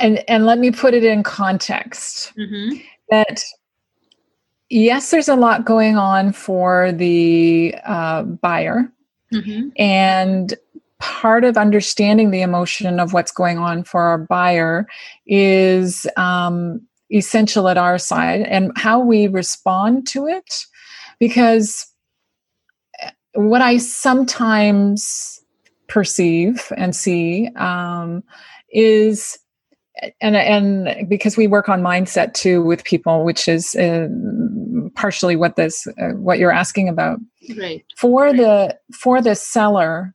And 0.00 0.22
and 0.28 0.46
let 0.46 0.58
me 0.58 0.70
put 0.70 0.94
it 0.94 1.04
in 1.04 1.22
context. 1.22 2.32
Mm-hmm. 2.38 2.78
That 3.10 3.42
yes, 4.68 5.10
there's 5.10 5.28
a 5.28 5.36
lot 5.36 5.64
going 5.64 5.96
on 5.96 6.32
for 6.32 6.92
the 6.92 7.74
uh, 7.84 8.22
buyer, 8.22 8.90
mm-hmm. 9.34 9.68
and 9.76 10.54
part 11.00 11.44
of 11.44 11.56
understanding 11.56 12.30
the 12.30 12.42
emotion 12.42 13.00
of 13.00 13.12
what's 13.12 13.32
going 13.32 13.58
on 13.58 13.82
for 13.82 14.02
our 14.02 14.18
buyer 14.18 14.86
is 15.26 16.06
um, 16.16 16.80
essential 17.10 17.68
at 17.68 17.78
our 17.78 17.98
side, 17.98 18.42
and 18.42 18.72
how 18.76 19.00
we 19.00 19.28
respond 19.28 20.06
to 20.08 20.26
it, 20.26 20.64
because 21.18 21.86
what 23.34 23.62
I 23.62 23.78
sometimes 23.78 25.40
perceive 25.88 26.72
and 26.76 26.94
see 26.94 27.48
um, 27.56 28.22
is 28.72 29.38
and 30.20 30.36
and 30.36 31.08
because 31.08 31.36
we 31.36 31.46
work 31.46 31.68
on 31.68 31.82
mindset 31.82 32.32
too 32.32 32.62
with 32.62 32.84
people 32.84 33.24
which 33.24 33.48
is 33.48 33.74
uh, 33.74 34.08
partially 34.94 35.36
what 35.36 35.56
this 35.56 35.86
uh, 36.00 36.14
what 36.14 36.38
you're 36.38 36.52
asking 36.52 36.88
about. 36.88 37.18
Right. 37.56 37.84
For 37.96 38.24
right. 38.24 38.36
the 38.36 38.78
for 38.96 39.20
the 39.20 39.34
seller 39.34 40.14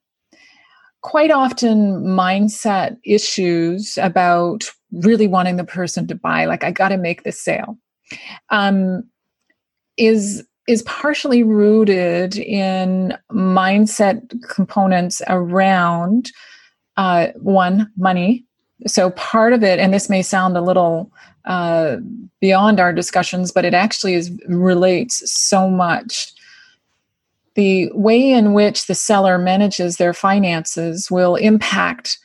quite 1.06 1.30
often 1.30 2.04
mindset 2.04 2.98
issues 3.04 3.96
about 4.02 4.64
really 4.92 5.28
wanting 5.28 5.56
the 5.56 5.64
person 5.64 6.08
to 6.08 6.16
buy 6.16 6.46
like 6.46 6.64
i 6.64 6.72
got 6.72 6.90
to 6.90 6.98
make 6.98 7.22
this 7.22 7.40
sale. 7.40 7.78
Um, 8.50 9.04
is 9.98 10.44
is 10.68 10.82
partially 10.82 11.44
rooted 11.44 12.38
in 12.38 13.16
mindset 13.32 14.34
components 14.50 15.22
around 15.28 16.32
uh, 16.98 17.28
one 17.36 17.88
money. 17.98 18.44
So 18.88 19.12
part 19.12 19.54
of 19.54 19.62
it 19.62 19.78
and 19.78 19.94
this 19.94 20.10
may 20.10 20.24
sound 20.24 20.58
a 20.58 20.62
little 20.62 21.12
uh, 21.46 21.98
beyond 22.42 22.80
our 22.80 22.92
discussions 22.92 23.52
but 23.52 23.64
it 23.64 23.76
actually 23.76 24.16
is 24.16 24.32
relates 24.48 25.22
so 25.32 25.70
much 25.70 26.34
the 27.56 27.90
way 27.94 28.32
in 28.32 28.54
which 28.54 28.88
the 28.88 28.96
seller 28.96 29.38
manages 29.38 29.98
their 29.98 30.14
finances 30.14 31.10
will 31.10 31.36
impact 31.36 32.18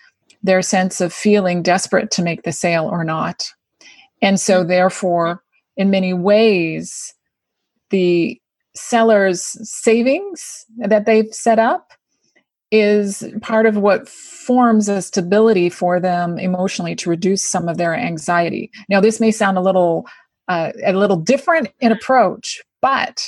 their 0.42 0.62
sense 0.62 1.00
of 1.00 1.12
feeling 1.12 1.62
desperate 1.62 2.10
to 2.10 2.22
make 2.22 2.42
the 2.42 2.52
sale 2.52 2.86
or 2.86 3.04
not 3.04 3.44
and 4.22 4.40
so 4.40 4.64
therefore 4.64 5.42
in 5.76 5.90
many 5.90 6.12
ways 6.12 7.14
the 7.90 8.40
seller's 8.74 9.56
savings 9.68 10.64
that 10.78 11.06
they've 11.06 11.32
set 11.34 11.58
up 11.58 11.92
is 12.70 13.24
part 13.42 13.66
of 13.66 13.76
what 13.76 14.08
forms 14.08 14.88
a 14.88 15.02
stability 15.02 15.68
for 15.68 15.98
them 15.98 16.38
emotionally 16.38 16.94
to 16.94 17.10
reduce 17.10 17.46
some 17.46 17.68
of 17.68 17.78
their 17.78 17.94
anxiety. 17.94 18.70
Now, 18.88 19.00
this 19.00 19.18
may 19.18 19.32
sound 19.32 19.58
a 19.58 19.62
little 19.62 20.06
uh, 20.48 20.72
a 20.84 20.92
little 20.92 21.16
different 21.16 21.68
in 21.80 21.92
approach, 21.92 22.60
but 22.82 23.24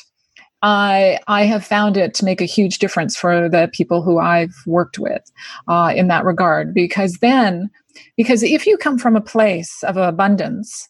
I 0.62 1.18
I 1.27 1.44
have 1.44 1.64
found 1.64 1.96
it 1.96 2.14
to 2.14 2.25
make 2.25 2.40
a 2.40 2.46
huge 2.46 2.79
difference 2.79 3.16
for 3.16 3.48
the 3.48 3.68
people 3.72 4.03
who 4.03 4.18
I've 4.18 4.55
worked 4.66 4.98
with 4.98 5.22
uh, 5.68 5.92
in 5.94 6.09
that 6.09 6.25
regard. 6.25 6.72
Because 6.72 7.14
then, 7.14 7.70
because 8.16 8.42
if 8.42 8.66
you 8.66 8.77
come 8.77 8.98
from 8.98 9.16
a 9.16 9.20
place 9.20 9.83
of 9.83 9.96
abundance, 9.96 10.88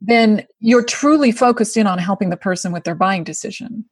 then 0.00 0.46
you're 0.60 0.84
truly 0.84 1.32
focused 1.32 1.76
in 1.76 1.86
on 1.86 1.98
helping 1.98 2.30
the 2.30 2.36
person 2.36 2.72
with 2.72 2.84
their 2.84 2.94
buying 2.94 3.24
decision 3.24 3.84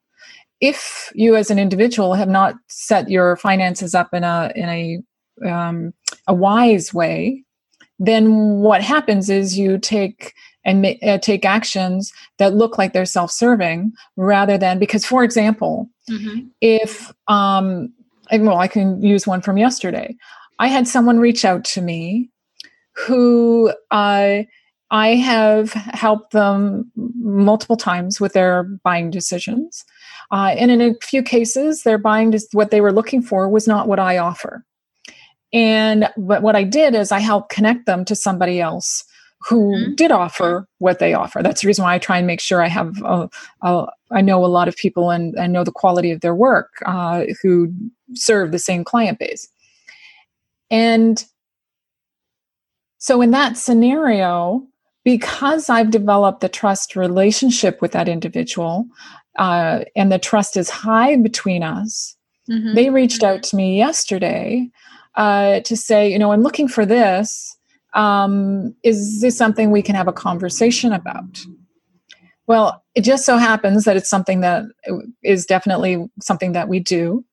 if 0.61 1.13
you 1.15 1.37
as 1.37 1.51
an 1.51 1.59
individual 1.59 2.15
have 2.15 2.29
not 2.29 2.55
set 2.69 3.11
your 3.11 3.37
finances 3.37 3.95
up 3.95 4.09
in 4.13 4.25
a 4.25 4.53
in 4.55 4.69
a 4.69 5.49
um, 5.49 5.93
a 6.27 6.35
wise 6.35 6.95
way 6.95 7.45
then 7.99 8.61
what 8.61 8.83
happens 8.83 9.31
is 9.31 9.59
you 9.59 9.79
take 9.79 10.35
and 10.67 10.83
ma- 10.83 11.01
uh, 11.03 11.17
take 11.19 11.47
actions 11.47 12.13
that 12.37 12.55
look 12.55 12.77
like 12.77 12.93
they're 12.93 13.07
self-serving 13.07 13.91
rather 14.17 14.59
than 14.59 14.79
because 14.79 15.07
for 15.07 15.25
example 15.25 15.89
mm-hmm. 16.11 16.41
if 16.61 17.11
um 17.29 17.91
well 18.33 18.59
i 18.59 18.69
can 18.69 19.01
use 19.01 19.27
one 19.27 19.41
from 19.41 19.57
yesterday 19.57 20.15
i 20.59 20.67
had 20.67 20.87
someone 20.87 21.19
reach 21.19 21.47
out 21.47 21.65
to 21.65 21.81
me 21.81 22.29
who 22.97 23.73
uh, 23.91 24.43
I 24.91 25.09
have 25.17 25.73
helped 25.73 26.33
them 26.33 26.91
multiple 26.95 27.77
times 27.77 28.21
with 28.21 28.33
their 28.33 28.65
buying 28.85 29.11
decisions. 29.11 29.85
Uh, 30.31 30.55
and 30.59 30.71
in 30.71 30.81
a 30.81 30.95
few 31.03 31.23
cases, 31.23 31.83
their 31.83 31.99
buying 31.99 32.33
just 32.33 32.49
what 32.53 32.71
they 32.71 32.81
were 32.81 32.93
looking 32.93 33.23
for 33.23 33.49
was 33.49 33.67
not 33.67 33.89
what 33.89 33.99
I 33.99 34.19
offer. 34.19 34.65
And 35.53 36.09
but 36.17 36.43
what 36.43 36.57
I 36.57 36.65
did 36.65 36.95
is 36.95 37.13
I 37.13 37.21
helped 37.21 37.51
connect 37.51 37.87
them 37.87 38.05
to 38.07 38.17
somebody 38.17 38.61
else 38.61 39.05
who 39.47 39.77
mm-hmm. 39.77 39.95
did 39.95 40.11
offer 40.11 40.67
what 40.79 40.99
they 40.99 41.15
offer. 41.15 41.43
That's 41.43 41.63
the 41.63 41.69
reason 41.69 41.85
why 41.85 41.95
I 41.95 41.99
try 41.99 42.19
and 42.19 42.27
make 42.27 42.41
sure 42.41 42.63
I 42.63 42.69
have 42.69 43.01
a, 43.03 43.29
a, 43.63 43.87
I 44.11 44.21
know 44.21 44.45
a 44.45 44.47
lot 44.47 44.67
of 44.67 44.77
people 44.77 45.11
and, 45.11 45.39
I 45.39 45.47
know 45.47 45.63
the 45.63 45.71
quality 45.71 46.11
of 46.11 46.21
their 46.21 46.35
work 46.35 46.71
uh, 46.85 47.27
who 47.43 47.73
serve 48.15 48.51
the 48.51 48.59
same 48.59 48.83
client 48.83 49.19
base. 49.19 49.49
And 50.71 51.25
so 52.99 53.23
in 53.23 53.31
that 53.31 53.57
scenario, 53.57 54.67
because 55.05 55.71
I've 55.71 55.93
developed 55.93 56.41
the 56.41 56.49
trust 56.49 56.97
relationship 56.97 57.81
with 57.81 57.93
that 57.93 58.09
individual, 58.09 58.87
uh, 59.39 59.85
and 59.95 60.11
the 60.11 60.19
trust 60.19 60.57
is 60.57 60.71
high 60.71 61.15
between 61.17 61.63
us, 61.63 62.17
mm-hmm. 62.51 62.75
they 62.75 62.91
reached 62.91 63.23
out 63.23 63.45
to 63.45 63.57
me 63.57 63.77
yesterday 63.77 64.69
uh, 65.15 65.61
to 65.61 65.77
say, 65.77 66.11
you 66.11 66.19
know, 66.19 66.33
I'm 66.33 66.43
looking 66.43 66.67
for 66.67 66.85
this. 66.85 67.56
Um, 67.97 68.77
is 68.85 69.21
this 69.21 69.37
something 69.37 69.71
we 69.71 69.83
can 69.83 69.95
have 69.97 70.07
a 70.07 70.13
conversation 70.13 70.93
about? 70.93 71.45
Well, 72.47 72.85
it 72.95 73.03
just 73.03 73.27
so 73.27 73.39
happens 73.39 73.85
that 73.85 73.97
it's 73.97 74.09
something 74.09 74.41
that 74.43 74.65
is 75.25 75.47
definitely 75.47 76.07
something 76.21 76.53
that 76.53 76.69
we 76.69 76.79
do. 76.79 77.25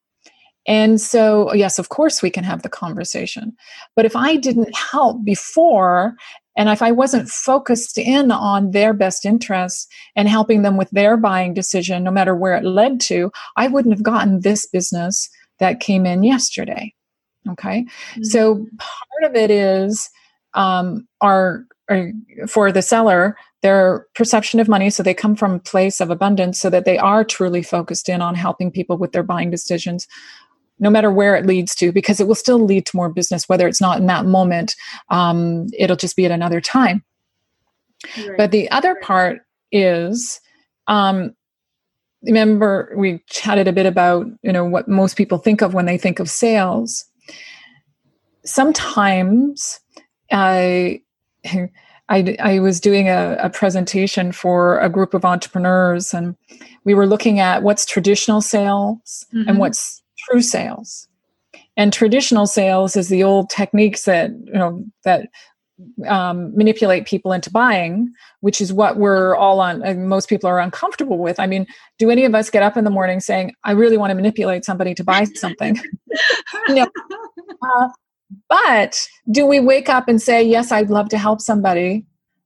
And 0.65 0.99
so, 0.99 1.53
yes, 1.53 1.77
of 1.77 1.89
course, 1.89 2.21
we 2.21 2.29
can 2.29 2.45
have 2.45 2.63
the 2.63 2.69
conversation. 2.69 3.55
But 3.95 4.05
if 4.05 4.15
I 4.15 4.37
didn't 4.37 4.75
help 4.75 5.23
before 5.25 6.15
and 6.55 6.69
if 6.69 6.81
I 6.81 6.91
wasn't 6.91 7.29
focused 7.29 7.97
in 7.97 8.31
on 8.31 8.71
their 8.71 8.93
best 8.93 9.25
interests 9.25 9.87
and 10.15 10.29
helping 10.29 10.61
them 10.61 10.77
with 10.77 10.89
their 10.91 11.17
buying 11.17 11.53
decision, 11.53 12.03
no 12.03 12.11
matter 12.11 12.35
where 12.35 12.55
it 12.55 12.63
led 12.63 13.01
to, 13.01 13.31
I 13.57 13.67
wouldn't 13.67 13.93
have 13.93 14.03
gotten 14.03 14.39
this 14.39 14.65
business 14.65 15.29
that 15.59 15.81
came 15.81 16.05
in 16.05 16.23
yesterday. 16.23 16.93
Okay. 17.49 17.81
Mm-hmm. 17.81 18.23
So 18.23 18.65
part 18.79 19.31
of 19.31 19.35
it 19.35 19.51
is 19.51 20.09
um, 20.53 21.07
our, 21.21 21.65
our, 21.89 22.11
for 22.47 22.71
the 22.71 22.81
seller, 22.81 23.37
their 23.61 24.07
perception 24.15 24.59
of 24.59 24.67
money. 24.67 24.89
So 24.89 25.03
they 25.03 25.13
come 25.13 25.35
from 25.35 25.53
a 25.53 25.59
place 25.59 25.99
of 26.01 26.09
abundance 26.09 26.59
so 26.59 26.69
that 26.69 26.85
they 26.85 26.97
are 26.97 27.23
truly 27.23 27.63
focused 27.63 28.09
in 28.09 28.21
on 28.21 28.35
helping 28.35 28.71
people 28.71 28.97
with 28.97 29.11
their 29.11 29.23
buying 29.23 29.51
decisions 29.51 30.07
no 30.79 30.89
matter 30.89 31.11
where 31.11 31.35
it 31.35 31.45
leads 31.45 31.75
to, 31.75 31.91
because 31.91 32.19
it 32.19 32.27
will 32.27 32.35
still 32.35 32.59
lead 32.59 32.85
to 32.85 32.97
more 32.97 33.09
business, 33.09 33.47
whether 33.47 33.67
it's 33.67 33.81
not 33.81 33.99
in 33.99 34.05
that 34.07 34.25
moment, 34.25 34.75
um, 35.09 35.67
it'll 35.77 35.95
just 35.95 36.15
be 36.15 36.25
at 36.25 36.31
another 36.31 36.59
time. 36.59 37.03
Right. 38.17 38.37
But 38.37 38.51
the 38.51 38.69
other 38.71 38.95
part 38.95 39.41
is, 39.71 40.41
um, 40.87 41.33
remember 42.23 42.93
we 42.97 43.21
chatted 43.29 43.67
a 43.67 43.73
bit 43.73 43.85
about 43.85 44.25
you 44.43 44.51
know 44.51 44.65
what 44.65 44.87
most 44.87 45.17
people 45.17 45.37
think 45.37 45.61
of 45.61 45.73
when 45.73 45.85
they 45.85 45.97
think 45.97 46.19
of 46.19 46.29
sales. 46.29 47.05
Sometimes, 48.45 49.79
I. 50.33 51.01
I, 52.09 52.35
I 52.41 52.59
was 52.59 52.81
doing 52.81 53.07
a, 53.07 53.37
a 53.39 53.49
presentation 53.49 54.33
for 54.33 54.77
a 54.79 54.89
group 54.89 55.13
of 55.13 55.23
entrepreneurs, 55.23 56.13
and 56.13 56.35
we 56.83 56.93
were 56.93 57.07
looking 57.07 57.39
at 57.39 57.63
what's 57.63 57.85
traditional 57.85 58.41
sales 58.41 59.25
mm-hmm. 59.33 59.47
and 59.47 59.57
what's 59.57 60.03
true 60.29 60.41
sales. 60.41 61.07
And 61.77 61.93
traditional 61.93 62.45
sales 62.45 62.95
is 62.95 63.07
the 63.07 63.23
old 63.23 63.49
techniques 63.49 64.03
that 64.03 64.31
you 64.45 64.53
know 64.53 64.83
that 65.05 65.29
um, 66.07 66.55
manipulate 66.55 67.07
people 67.07 67.31
into 67.31 67.49
buying, 67.49 68.13
which 68.41 68.61
is 68.61 68.71
what 68.71 68.97
we're 68.97 69.35
all 69.35 69.59
on. 69.59 69.83
Uh, 69.85 69.93
most 69.95 70.29
people 70.29 70.49
are 70.49 70.59
uncomfortable 70.59 71.17
with. 71.17 71.39
I 71.39 71.47
mean, 71.47 71.65
do 71.97 72.11
any 72.11 72.25
of 72.25 72.35
us 72.35 72.49
get 72.49 72.63
up 72.63 72.77
in 72.77 72.83
the 72.83 72.91
morning 72.91 73.19
saying, 73.19 73.53
"I 73.63 73.71
really 73.71 73.97
want 73.97 74.11
to 74.11 74.15
manipulate 74.15 74.65
somebody 74.65 74.93
to 74.95 75.03
buy 75.03 75.23
something"? 75.35 75.79
no. 76.69 76.87
Uh, 77.61 77.89
but 78.49 79.07
do 79.31 79.45
we 79.45 79.59
wake 79.59 79.89
up 79.89 80.07
and 80.07 80.21
say, 80.21 80.43
"Yes, 80.43 80.71
I'd 80.71 80.89
love 80.89 81.09
to 81.09 81.17
help 81.17 81.41
somebody 81.41 82.05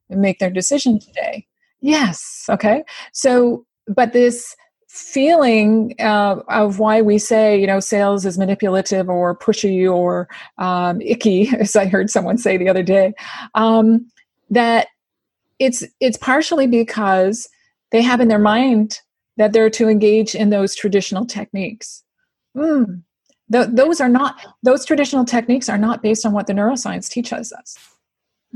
make 0.09 0.39
their 0.39 0.51
decision 0.51 0.99
today"? 0.99 1.45
Yes. 1.81 2.45
Okay. 2.49 2.83
So, 3.11 3.65
but 3.87 4.13
this 4.13 4.55
feeling 4.97 5.93
uh, 5.99 6.37
of 6.49 6.79
why 6.79 7.01
we 7.01 7.17
say 7.17 7.59
you 7.59 7.67
know 7.67 7.79
sales 7.79 8.25
is 8.25 8.37
manipulative 8.37 9.09
or 9.09 9.37
pushy 9.37 9.89
or 9.89 10.27
um, 10.57 10.99
icky 11.01 11.49
as 11.59 11.75
i 11.75 11.85
heard 11.85 12.09
someone 12.09 12.37
say 12.37 12.57
the 12.57 12.69
other 12.69 12.83
day 12.83 13.13
um, 13.53 14.05
that 14.49 14.87
it's 15.59 15.83
it's 15.99 16.17
partially 16.17 16.67
because 16.67 17.47
they 17.91 18.01
have 18.01 18.19
in 18.19 18.27
their 18.27 18.39
mind 18.39 18.99
that 19.37 19.53
they're 19.53 19.69
to 19.69 19.87
engage 19.87 20.33
in 20.33 20.49
those 20.49 20.73
traditional 20.73 21.25
techniques 21.25 22.03
mm. 22.55 23.01
Th- 23.51 23.67
those 23.69 24.01
are 24.01 24.09
not 24.09 24.35
those 24.63 24.85
traditional 24.85 25.25
techniques 25.25 25.69
are 25.69 25.77
not 25.77 26.01
based 26.01 26.25
on 26.25 26.33
what 26.33 26.47
the 26.47 26.53
neuroscience 26.53 27.09
teaches 27.09 27.53
us. 27.53 27.77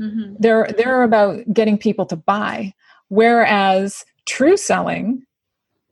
Mm-hmm. 0.00 0.36
they're 0.38 0.68
they're 0.76 1.02
about 1.02 1.52
getting 1.52 1.76
people 1.76 2.06
to 2.06 2.16
buy. 2.16 2.72
Whereas 3.08 4.04
true 4.24 4.56
selling 4.56 5.26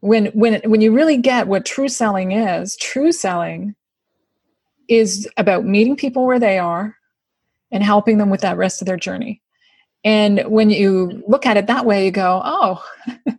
when 0.00 0.26
when 0.26 0.62
when 0.64 0.80
you 0.80 0.92
really 0.94 1.18
get 1.18 1.48
what 1.48 1.66
true 1.66 1.88
selling 1.88 2.32
is 2.32 2.76
true 2.76 3.12
selling 3.12 3.74
is 4.88 5.28
about 5.36 5.66
meeting 5.66 5.96
people 5.96 6.26
where 6.26 6.38
they 6.38 6.58
are 6.58 6.96
and 7.70 7.84
helping 7.84 8.18
them 8.18 8.30
with 8.30 8.40
that 8.40 8.56
rest 8.56 8.80
of 8.80 8.86
their 8.86 8.96
journey. 8.96 9.42
And 10.02 10.44
when 10.46 10.70
you 10.70 11.22
look 11.28 11.44
at 11.44 11.58
it 11.58 11.66
that 11.66 11.84
way 11.84 12.06
you 12.06 12.10
go 12.10 12.40
oh 12.42 12.84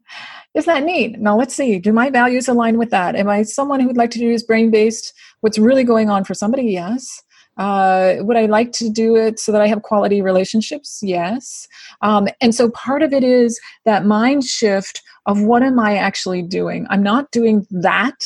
is 0.54 0.66
that 0.66 0.84
neat 0.84 1.20
now 1.20 1.38
let's 1.38 1.56
see 1.56 1.80
do 1.80 1.94
my 1.94 2.10
values 2.10 2.48
align 2.48 2.78
with 2.78 2.90
that 2.90 3.16
am 3.16 3.30
i 3.30 3.44
someone 3.44 3.80
who 3.80 3.88
would 3.88 3.98
like 3.98 4.12
to 4.12 4.20
use 4.20 4.44
brain 4.44 4.70
based 4.70 5.14
what's 5.42 5.58
really 5.58 5.84
going 5.84 6.10
on 6.10 6.24
for 6.24 6.34
somebody 6.34 6.64
yes 6.64 7.22
uh, 7.58 8.16
would 8.22 8.38
I 8.38 8.46
like 8.46 8.72
to 8.74 8.90
do 8.90 9.16
it 9.16 9.40
so 9.40 9.52
that 9.52 9.62
I 9.62 9.68
have 9.68 9.84
quality 9.84 10.22
relationships? 10.22 11.00
Yes. 11.04 11.68
Um, 12.02 12.28
and 12.40 12.56
so 12.56 12.70
part 12.72 13.04
of 13.04 13.14
it 13.14 13.24
is 13.24 13.60
that 13.86 14.06
mind 14.06 14.46
shift 14.46 15.02
of 15.26 15.42
what 15.42 15.62
am 15.62 15.80
I 15.80 15.98
actually 15.98 16.42
doing? 16.42 16.88
I'm 16.90 17.04
not 17.04 17.30
doing 17.32 17.68
that, 17.70 18.24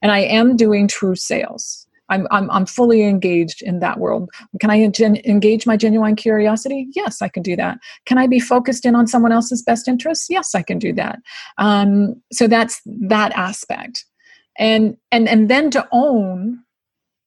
and 0.00 0.10
I 0.10 0.20
am 0.20 0.56
doing 0.56 0.88
true 0.88 1.14
sales. 1.14 1.86
I'm, 2.10 2.26
I'm, 2.30 2.50
I'm 2.50 2.66
fully 2.66 3.02
engaged 3.04 3.62
in 3.62 3.78
that 3.80 3.98
world. 3.98 4.28
Can 4.60 4.70
I 4.70 4.86
gen- 4.88 5.22
engage 5.24 5.66
my 5.66 5.76
genuine 5.76 6.16
curiosity? 6.16 6.88
Yes, 6.94 7.22
I 7.22 7.28
can 7.28 7.42
do 7.42 7.56
that. 7.56 7.78
Can 8.04 8.18
I 8.18 8.26
be 8.26 8.40
focused 8.40 8.84
in 8.84 8.94
on 8.94 9.06
someone 9.06 9.32
else's 9.32 9.62
best 9.62 9.88
interests? 9.88 10.28
Yes, 10.28 10.54
I 10.54 10.62
can 10.62 10.78
do 10.78 10.92
that. 10.94 11.20
Um, 11.58 12.20
so 12.32 12.46
that's 12.46 12.80
that 12.86 13.32
aspect. 13.32 14.04
And, 14.58 14.96
and, 15.10 15.28
and 15.28 15.48
then 15.48 15.70
to 15.70 15.88
own 15.92 16.62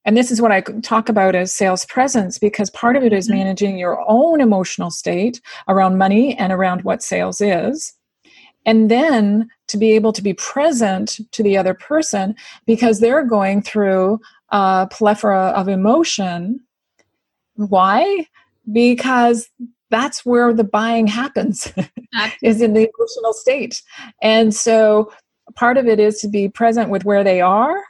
and 0.05 0.17
this 0.17 0.31
is 0.31 0.41
what 0.41 0.51
I 0.51 0.61
talk 0.81 1.07
about 1.07 1.35
as 1.35 1.53
sales 1.53 1.85
presence 1.85 2.37
because 2.37 2.69
part 2.69 2.95
of 2.95 3.03
it 3.03 3.13
is 3.13 3.27
mm-hmm. 3.27 3.37
managing 3.37 3.77
your 3.77 4.03
own 4.07 4.41
emotional 4.41 4.91
state 4.91 5.39
around 5.67 5.97
money 5.97 6.37
and 6.37 6.51
around 6.51 6.83
what 6.83 7.01
sales 7.01 7.39
is. 7.39 7.93
And 8.65 8.89
then 8.89 9.49
to 9.67 9.77
be 9.77 9.91
able 9.93 10.13
to 10.13 10.21
be 10.21 10.33
present 10.33 11.19
to 11.31 11.43
the 11.43 11.57
other 11.57 11.73
person 11.73 12.35
because 12.65 12.99
they're 12.99 13.25
going 13.25 13.61
through 13.61 14.19
plethora 14.87 15.47
of 15.55 15.67
emotion. 15.67 16.59
Why? 17.55 18.27
Because 18.71 19.49
that's 19.89 20.25
where 20.25 20.53
the 20.53 20.63
buying 20.63 21.05
happens 21.05 21.71
is 22.41 22.61
in 22.61 22.73
the 22.73 22.89
emotional 22.97 23.33
state 23.33 23.81
and 24.23 24.53
so 24.53 25.11
part 25.55 25.77
of 25.77 25.87
it 25.87 25.99
is 25.99 26.19
to 26.19 26.27
be 26.27 26.49
present 26.49 26.89
with 26.89 27.05
where 27.05 27.23
they 27.23 27.41
are 27.41 27.83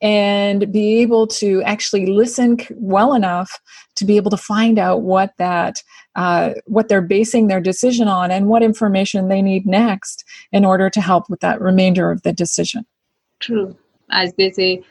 and 0.00 0.72
be 0.72 1.00
able 1.00 1.26
to 1.26 1.62
actually 1.62 2.06
listen 2.06 2.56
well 2.72 3.12
enough 3.14 3.60
to 3.94 4.04
be 4.04 4.16
able 4.16 4.30
to 4.30 4.36
find 4.36 4.78
out 4.78 5.02
what 5.02 5.32
that 5.38 5.82
uh, 6.16 6.50
what 6.66 6.88
they're 6.88 7.00
basing 7.00 7.46
their 7.46 7.60
decision 7.60 8.08
on 8.08 8.30
and 8.30 8.48
what 8.48 8.62
information 8.62 9.28
they 9.28 9.42
need 9.42 9.66
next 9.66 10.24
in 10.52 10.64
order 10.64 10.90
to 10.90 11.00
help 11.00 11.28
with 11.30 11.40
that 11.40 11.60
remainder 11.60 12.10
of 12.10 12.22
the 12.22 12.32
decision 12.32 12.84
true 13.40 13.76
as 14.10 14.32
they 14.38 14.50
say 14.50 14.82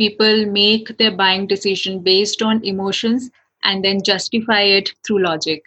people 0.00 0.46
make 0.46 0.96
their 0.98 1.14
buying 1.22 1.46
decision 1.46 2.00
based 2.00 2.42
on 2.42 2.64
emotions 2.64 3.30
and 3.62 3.84
then 3.84 4.02
justify 4.02 4.62
it 4.62 4.92
through 5.04 5.22
logic. 5.22 5.62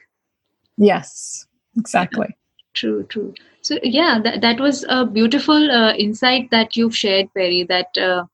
Yes 0.77 1.45
exactly. 1.77 2.36
True 2.73 3.03
true. 3.03 3.34
So 3.61 3.77
yeah 3.84 4.19
that, 4.23 4.41
that 4.41 4.59
was 4.59 4.86
a 4.89 5.05
beautiful 5.05 5.71
uh, 5.71 5.93
insight 5.93 6.49
that 6.51 6.75
you've 6.75 6.95
shared 6.95 7.34
Peri 7.34 7.63
that 7.63 7.97
uh, 7.97 8.25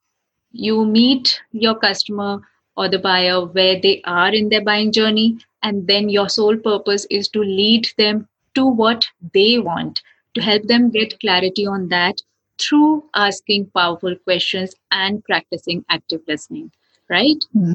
you 0.52 0.86
meet 0.86 1.41
your 1.52 1.76
customer 1.76 2.41
or 2.78 2.88
the 2.89 3.00
buyer 3.00 3.45
where 3.45 3.80
they 3.80 4.02
are 4.06 4.34
in 4.34 4.50
their 4.50 4.64
buying 4.64 4.91
journey 4.91 5.38
and 5.64 5.88
then 5.88 6.10
your 6.10 6.30
sole 6.30 6.58
purpose 6.58 7.06
is 7.10 7.28
to 7.30 7.41
lead 7.41 7.89
them 7.97 8.28
to 8.56 8.66
what 8.66 9.06
they 9.34 9.60
want 9.60 10.02
to 10.34 10.41
help 10.41 10.64
them 10.64 10.89
get 10.89 11.20
clarity 11.20 11.68
on 11.68 11.89
that 11.89 12.22
through 12.60 13.03
asking 13.16 13.72
powerful 13.76 14.16
questions 14.24 14.74
and 14.91 15.24
practicing 15.24 15.84
active 15.89 16.22
listening 16.28 16.72
right? 17.10 17.43
Mm-hmm. 17.55 17.74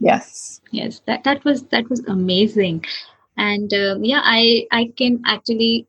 yes. 0.00 0.60
Yes 0.70 1.00
that 1.06 1.24
that 1.24 1.44
was 1.44 1.62
that 1.64 1.88
was 1.88 2.00
amazing. 2.06 2.84
And 3.36 3.72
uh, 3.74 3.96
yeah 4.00 4.20
i 4.24 4.66
i 4.70 4.92
can 4.96 5.20
actually 5.26 5.86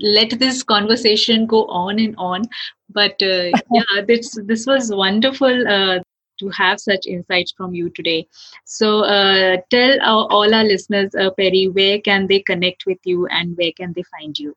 let 0.00 0.38
this 0.38 0.62
conversation 0.62 1.46
go 1.46 1.64
on 1.66 1.98
and 1.98 2.14
on 2.18 2.42
but 2.90 3.20
uh, 3.22 3.50
yeah 3.72 4.02
this 4.06 4.38
this 4.44 4.66
was 4.66 4.92
wonderful 4.94 5.68
uh, 5.68 5.98
to 6.38 6.48
have 6.50 6.78
such 6.78 7.06
insights 7.06 7.52
from 7.56 7.74
you 7.74 7.88
today. 7.90 8.26
So 8.64 9.04
uh, 9.04 9.56
tell 9.70 9.98
our, 10.02 10.26
all 10.30 10.54
our 10.54 10.64
listeners 10.64 11.14
uh, 11.14 11.30
Peri 11.30 11.68
where 11.68 12.00
can 12.00 12.26
they 12.26 12.40
connect 12.40 12.84
with 12.86 12.98
you 13.04 13.26
and 13.26 13.56
where 13.56 13.72
can 13.72 13.92
they 13.94 14.02
find 14.02 14.38
you 14.38 14.54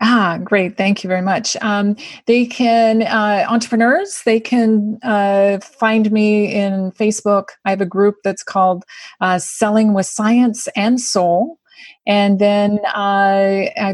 Ah, 0.00 0.38
great. 0.42 0.76
Thank 0.76 1.04
you 1.04 1.08
very 1.08 1.22
much. 1.22 1.56
Um, 1.60 1.96
they 2.26 2.46
can, 2.46 3.02
uh, 3.02 3.46
entrepreneurs, 3.48 4.22
they 4.24 4.40
can 4.40 4.98
uh, 5.04 5.60
find 5.60 6.10
me 6.10 6.52
in 6.52 6.90
Facebook. 6.92 7.50
I 7.64 7.70
have 7.70 7.80
a 7.80 7.86
group 7.86 8.16
that's 8.24 8.42
called 8.42 8.84
uh, 9.20 9.38
Selling 9.38 9.94
with 9.94 10.06
Science 10.06 10.66
and 10.74 11.00
Soul. 11.00 11.58
And 12.06 12.40
then 12.40 12.80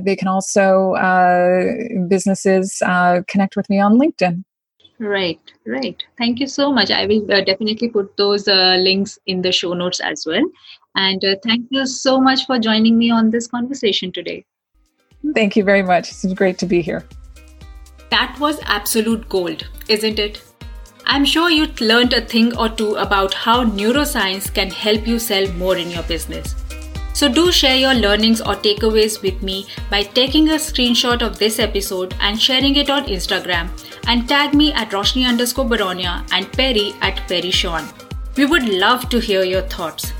they 0.04 0.16
can 0.16 0.26
also, 0.26 0.94
uh, 0.94 1.64
businesses, 2.08 2.82
uh, 2.84 3.20
connect 3.28 3.54
with 3.54 3.68
me 3.68 3.78
on 3.78 3.98
LinkedIn. 3.98 4.42
Right, 4.98 5.40
right. 5.66 6.02
Thank 6.18 6.40
you 6.40 6.46
so 6.46 6.72
much. 6.72 6.90
I 6.90 7.06
will 7.06 7.30
uh, 7.30 7.42
definitely 7.42 7.88
put 7.88 8.16
those 8.16 8.46
links 8.46 9.18
in 9.26 9.42
the 9.42 9.52
show 9.52 9.74
notes 9.74 10.00
as 10.00 10.24
well. 10.26 10.44
And 10.96 11.22
thank 11.44 11.66
you 11.70 11.86
so 11.86 12.20
much 12.20 12.46
for 12.46 12.58
joining 12.58 12.98
me 12.98 13.10
on 13.10 13.30
this 13.30 13.46
conversation 13.46 14.12
today. 14.12 14.44
Thank 15.34 15.56
you 15.56 15.64
very 15.64 15.82
much. 15.82 16.10
It's 16.10 16.32
great 16.34 16.58
to 16.58 16.66
be 16.66 16.80
here. 16.80 17.04
That 18.10 18.36
was 18.40 18.58
absolute 18.64 19.28
gold, 19.28 19.66
isn't 19.88 20.18
it? 20.18 20.42
I'm 21.06 21.24
sure 21.24 21.50
you 21.50 21.66
learned 21.80 22.12
a 22.12 22.20
thing 22.20 22.56
or 22.56 22.68
two 22.68 22.94
about 22.94 23.34
how 23.34 23.64
neuroscience 23.64 24.52
can 24.52 24.70
help 24.70 25.06
you 25.06 25.18
sell 25.18 25.46
more 25.52 25.76
in 25.76 25.90
your 25.90 26.02
business. 26.04 26.54
So 27.12 27.28
do 27.28 27.52
share 27.52 27.76
your 27.76 27.94
learnings 27.94 28.40
or 28.40 28.54
takeaways 28.54 29.20
with 29.20 29.42
me 29.42 29.66
by 29.90 30.02
taking 30.04 30.48
a 30.50 30.54
screenshot 30.54 31.22
of 31.22 31.38
this 31.38 31.58
episode 31.58 32.14
and 32.20 32.40
sharing 32.40 32.76
it 32.76 32.88
on 32.88 33.06
Instagram 33.06 33.68
and 34.06 34.28
tag 34.28 34.54
me 34.54 34.72
at 34.72 34.90
Roshni 34.90 35.26
underscore 35.26 35.66
Baronia 35.66 36.24
and 36.32 36.50
Peri 36.52 36.94
at 37.00 37.28
Peri 37.28 37.50
Shawn. 37.50 37.88
We 38.36 38.46
would 38.46 38.68
love 38.68 39.08
to 39.10 39.18
hear 39.18 39.42
your 39.42 39.62
thoughts. 39.62 40.12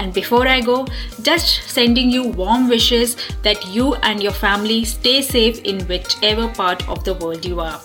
And 0.00 0.12
before 0.12 0.46
I 0.46 0.60
go, 0.60 0.86
just 1.22 1.68
sending 1.68 2.10
you 2.10 2.28
warm 2.28 2.68
wishes 2.68 3.16
that 3.42 3.66
you 3.66 3.94
and 3.96 4.22
your 4.22 4.32
family 4.32 4.84
stay 4.84 5.22
safe 5.22 5.60
in 5.62 5.80
whichever 5.86 6.48
part 6.48 6.88
of 6.88 7.04
the 7.04 7.14
world 7.14 7.44
you 7.44 7.60
are. 7.60 7.80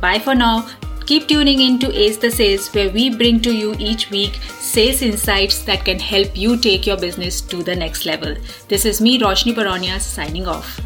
Bye 0.00 0.18
for 0.18 0.34
now. 0.34 0.68
Keep 1.06 1.26
tuning 1.26 1.60
in 1.60 1.78
to 1.80 1.92
Ace 1.92 2.18
the 2.18 2.30
Sales, 2.30 2.72
where 2.72 2.88
we 2.90 3.14
bring 3.14 3.40
to 3.40 3.52
you 3.52 3.74
each 3.78 4.10
week 4.10 4.34
sales 4.58 5.02
insights 5.02 5.64
that 5.64 5.84
can 5.84 5.98
help 5.98 6.36
you 6.36 6.56
take 6.56 6.86
your 6.86 6.96
business 6.96 7.40
to 7.40 7.64
the 7.64 7.74
next 7.74 8.06
level. 8.06 8.36
This 8.68 8.84
is 8.84 9.00
me, 9.00 9.18
Roshni 9.18 9.52
Baronia, 9.52 9.98
signing 9.98 10.46
off. 10.46 10.80